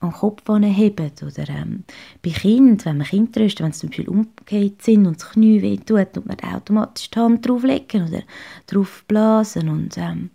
am 0.00 0.12
Kopf 0.12 0.42
heben 0.48 1.12
oder 1.22 1.48
ähm, 1.48 1.84
bei 2.22 2.30
Kindern, 2.30 2.84
wenn 2.84 2.98
man 2.98 3.06
Kinder 3.06 3.32
tröstet, 3.32 3.64
wenn 3.64 3.72
sie 3.72 3.80
zum 3.80 3.88
Beispiel 3.90 4.08
umgekehrt 4.08 4.82
sind 4.82 5.06
und 5.06 5.20
das 5.20 5.30
Knie 5.30 5.62
weh 5.62 5.76
tut, 5.76 6.12
tut 6.12 6.26
man 6.26 6.38
automatisch 6.40 7.10
die 7.10 7.18
Hand 7.18 7.46
drauflegen 7.46 8.08
oder 8.08 8.22
drauf 8.66 9.04
blasen 9.08 9.68
und 9.68 9.98
ähm, 9.98 10.30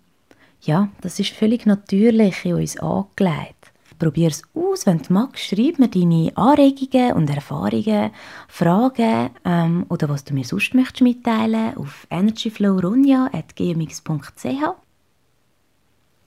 ja, 0.62 0.88
das 1.02 1.20
ist 1.20 1.30
völlig 1.30 1.66
natürlich 1.66 2.44
in 2.44 2.54
uns 2.54 2.78
angelegt. 2.78 3.53
Probier 3.98 4.28
es 4.28 4.42
aus, 4.54 4.86
wenn 4.86 4.98
du 4.98 5.12
magst, 5.12 5.44
schreib 5.44 5.78
mir 5.78 5.88
deine 5.88 6.32
Anregungen 6.36 7.12
und 7.12 7.28
Erfahrungen, 7.30 8.10
Fragen 8.48 9.30
ähm, 9.44 9.86
oder 9.88 10.08
was 10.08 10.24
du 10.24 10.34
mir 10.34 10.44
sonst 10.44 10.74
möchtest 10.74 11.02
mitteilen 11.02 11.76
auf 11.76 12.08
energyflowronja.gmx.ch 12.10 14.84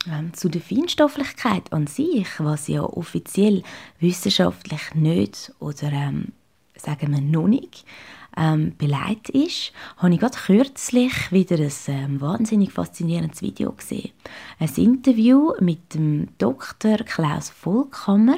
ähm, 0.10 0.34
zu 0.34 0.50
der 0.50 0.62
Feinstofflichkeit 0.62 1.74
an 1.74 1.88
sich, 1.88 2.28
was 2.40 2.68
ja 2.68 2.84
offiziell 2.84 3.64
wissenschaftlich 4.00 4.96
nicht 4.96 5.54
oder 5.60 5.92
ähm, 5.92 6.34
sagen 6.76 7.12
wir 7.12 7.22
noch 7.22 7.48
nicht 7.48 7.86
ähm, 8.38 8.74
beleidigt 8.78 9.30
ist, 9.30 9.74
habe 9.98 10.14
ich 10.14 10.20
gerade 10.20 10.38
kürzlich 10.38 11.32
wieder 11.32 11.58
ein 11.58 11.72
ähm, 11.88 12.22
wahnsinnig 12.22 12.72
faszinierendes 12.72 13.42
Video 13.42 13.72
gesehen. 13.72 14.12
Ein 14.60 14.70
Interview 14.76 15.54
mit 15.60 15.96
dem 15.96 16.30
Dr. 16.38 16.98
Klaus 16.98 17.50
Vollkammer. 17.50 18.38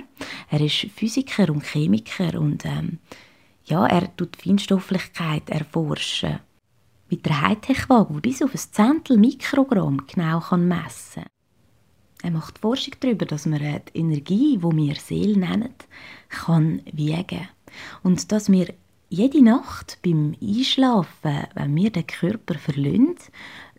Er 0.49 0.61
ist 0.61 0.87
Physiker 0.95 1.49
und 1.49 1.63
Chemiker 1.63 2.39
und 2.39 2.65
ähm, 2.65 2.99
ja, 3.65 3.85
er 3.85 4.15
tut 4.15 4.37
Feinstofflichkeit 4.37 5.49
erforschen. 5.49 6.39
Mit 7.09 7.25
der 7.25 7.41
Hightech-Waage, 7.41 8.13
die 8.15 8.21
bis 8.21 8.41
auf 8.41 8.53
ein 8.53 8.59
Zehntel 8.71 9.17
Mikrogramm 9.17 10.05
genau 10.07 10.39
messen 10.57 11.23
kann. 11.23 11.29
Er 12.21 12.31
macht 12.31 12.59
Forschung 12.59 12.95
darüber, 12.99 13.25
dass 13.25 13.45
man 13.45 13.59
die 13.59 13.99
Energie, 13.99 14.57
die 14.57 14.61
wir 14.61 14.95
Seele 14.95 15.39
nennen, 15.39 15.73
kann 16.27 16.81
wiegen 16.91 17.47
Und 18.03 18.31
dass 18.31 18.51
wir 18.51 18.73
jede 19.09 19.43
Nacht 19.43 19.97
beim 20.03 20.35
Einschlafen, 20.41 21.47
wenn 21.55 21.75
wir 21.75 21.89
den 21.89 22.05
Körper 22.05 22.55
verlieren, 22.55 23.15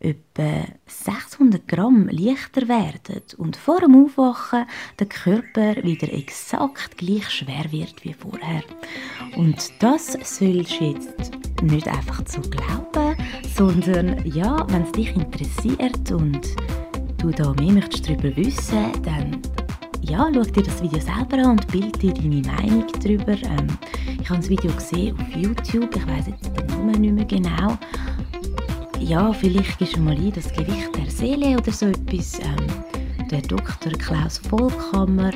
etwa 0.01 0.65
600 0.87 1.69
Gramm 1.69 2.09
leichter 2.09 2.67
werden 2.69 3.23
und 3.37 3.57
vor 3.57 3.81
dem 3.81 4.05
Aufwachen 4.05 4.67
der 4.99 5.07
Körper 5.07 5.77
wieder 5.85 6.13
exakt 6.13 6.99
gleich 6.99 7.29
schwer 7.31 7.71
wird 7.71 8.03
wie 8.05 8.15
vorher. 8.15 8.65
Und 9.37 9.71
das 9.81 10.13
sollst 10.13 10.81
du 10.81 10.85
jetzt 10.85 11.31
nicht 11.63 11.87
einfach 11.87 12.25
zu 12.25 12.41
glauben, 12.41 13.17
sondern 13.55 14.27
ja, 14.27 14.67
wenn 14.71 14.83
es 14.83 14.93
dich 14.93 15.15
interessiert 15.15 16.11
und 16.11 16.57
du 17.19 17.31
da 17.31 17.53
mehr 17.55 17.73
möchtest 17.73 18.09
darüber 18.09 18.35
wissen, 18.37 18.91
dann 19.03 19.41
ja, 20.01 20.29
schau 20.35 20.43
dir 20.43 20.63
das 20.63 20.83
Video 20.83 20.99
selber 20.99 21.37
an 21.45 21.51
und 21.53 21.69
bild 21.69 22.03
dir 22.03 22.13
deine 22.13 22.41
Meinung 22.41 22.87
darüber. 23.01 23.33
Ähm, 23.33 23.69
ich 24.21 24.29
habe 24.29 24.41
das 24.41 24.49
Video 24.49 24.73
gesehen 24.73 25.17
auf 25.19 25.37
YouTube, 25.37 25.95
ich 25.97 26.07
weiß 26.07 26.27
jetzt 26.29 26.51
den 26.57 26.67
Namen 26.67 27.01
nicht 27.01 27.15
mehr 27.15 27.25
genau. 27.25 27.79
Ja, 28.99 29.33
vielleicht 29.33 29.79
gehst 29.79 29.97
du 29.97 30.01
mal 30.01 30.15
ein, 30.15 30.33
das 30.33 30.53
Gewicht 30.53 30.95
der 30.97 31.11
Seele 31.11 31.57
oder 31.57 31.73
so 31.73 31.87
etwas. 31.87 32.39
Ähm, 32.41 32.67
der 33.31 33.43
Dr. 33.43 33.93
Klaus 33.93 34.39
Vollkammer. 34.39 35.31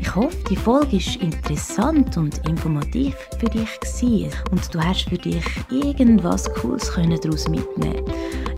Ich 0.00 0.14
hoffe, 0.14 0.36
die 0.48 0.56
Folge 0.56 0.96
ist 0.96 1.16
interessant 1.16 2.16
und 2.16 2.38
informativ 2.48 3.14
für 3.38 3.46
dich 3.46 3.80
gewesen 3.80 4.30
und 4.52 4.74
du 4.74 4.80
hast 4.80 5.08
für 5.08 5.18
dich 5.18 5.44
irgendwas 5.70 6.52
Cooles 6.54 6.92
daraus 6.94 7.48
mitnehmen 7.48 8.04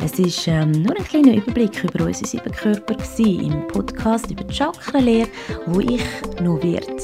es 0.03 0.19
ist 0.19 0.49
ähm, 0.49 0.73
nur 0.73 0.97
ein 0.97 1.05
kleiner 1.05 1.35
Überblick 1.35 1.85
über 1.85 2.07
unsere 2.07 2.27
sieben 2.27 2.53
Körper 2.53 2.97
im 3.19 3.67
Podcast 3.69 4.31
über 4.31 4.45
die 4.45 4.55
Chakrenlehre, 4.55 5.29
wo 5.67 5.81
ich 5.81 6.03
noch 6.41 6.63
wird 6.63 7.01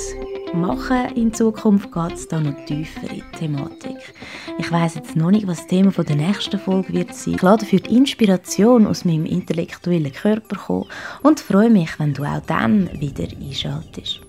machen 0.57 1.15
in 1.15 1.33
Zukunft 1.33 1.93
geht 1.93 2.13
es 2.13 2.29
da 2.29 2.41
noch 2.41 2.65
tiefer 2.65 3.11
in 3.11 3.17
die 3.17 3.39
Thematik. 3.39 3.97
Ich 4.59 4.71
weiß 4.71 4.97
jetzt 4.97 5.17
noch 5.17 5.31
nicht, 5.31 5.47
was 5.47 5.59
das 5.59 5.67
Thema 5.69 5.91
der 5.91 6.17
nächsten 6.17 6.59
Folge 6.59 6.93
wird 6.93 7.15
sein. 7.15 7.35
Ich 7.35 7.43
lade 7.43 7.65
für 7.65 7.77
die 7.77 7.97
Inspiration 7.97 8.87
aus 8.87 9.05
meinem 9.05 9.27
intellektuellen 9.27 10.13
Körper 10.13 10.57
kommen 10.57 10.87
und 11.23 11.41
freue 11.41 11.71
mich, 11.71 11.99
wenn 11.99 12.15
du 12.15 12.25
auch 12.25 12.41
dann 12.47 12.91
wieder 13.01 13.29
einschaltest. 13.41 14.26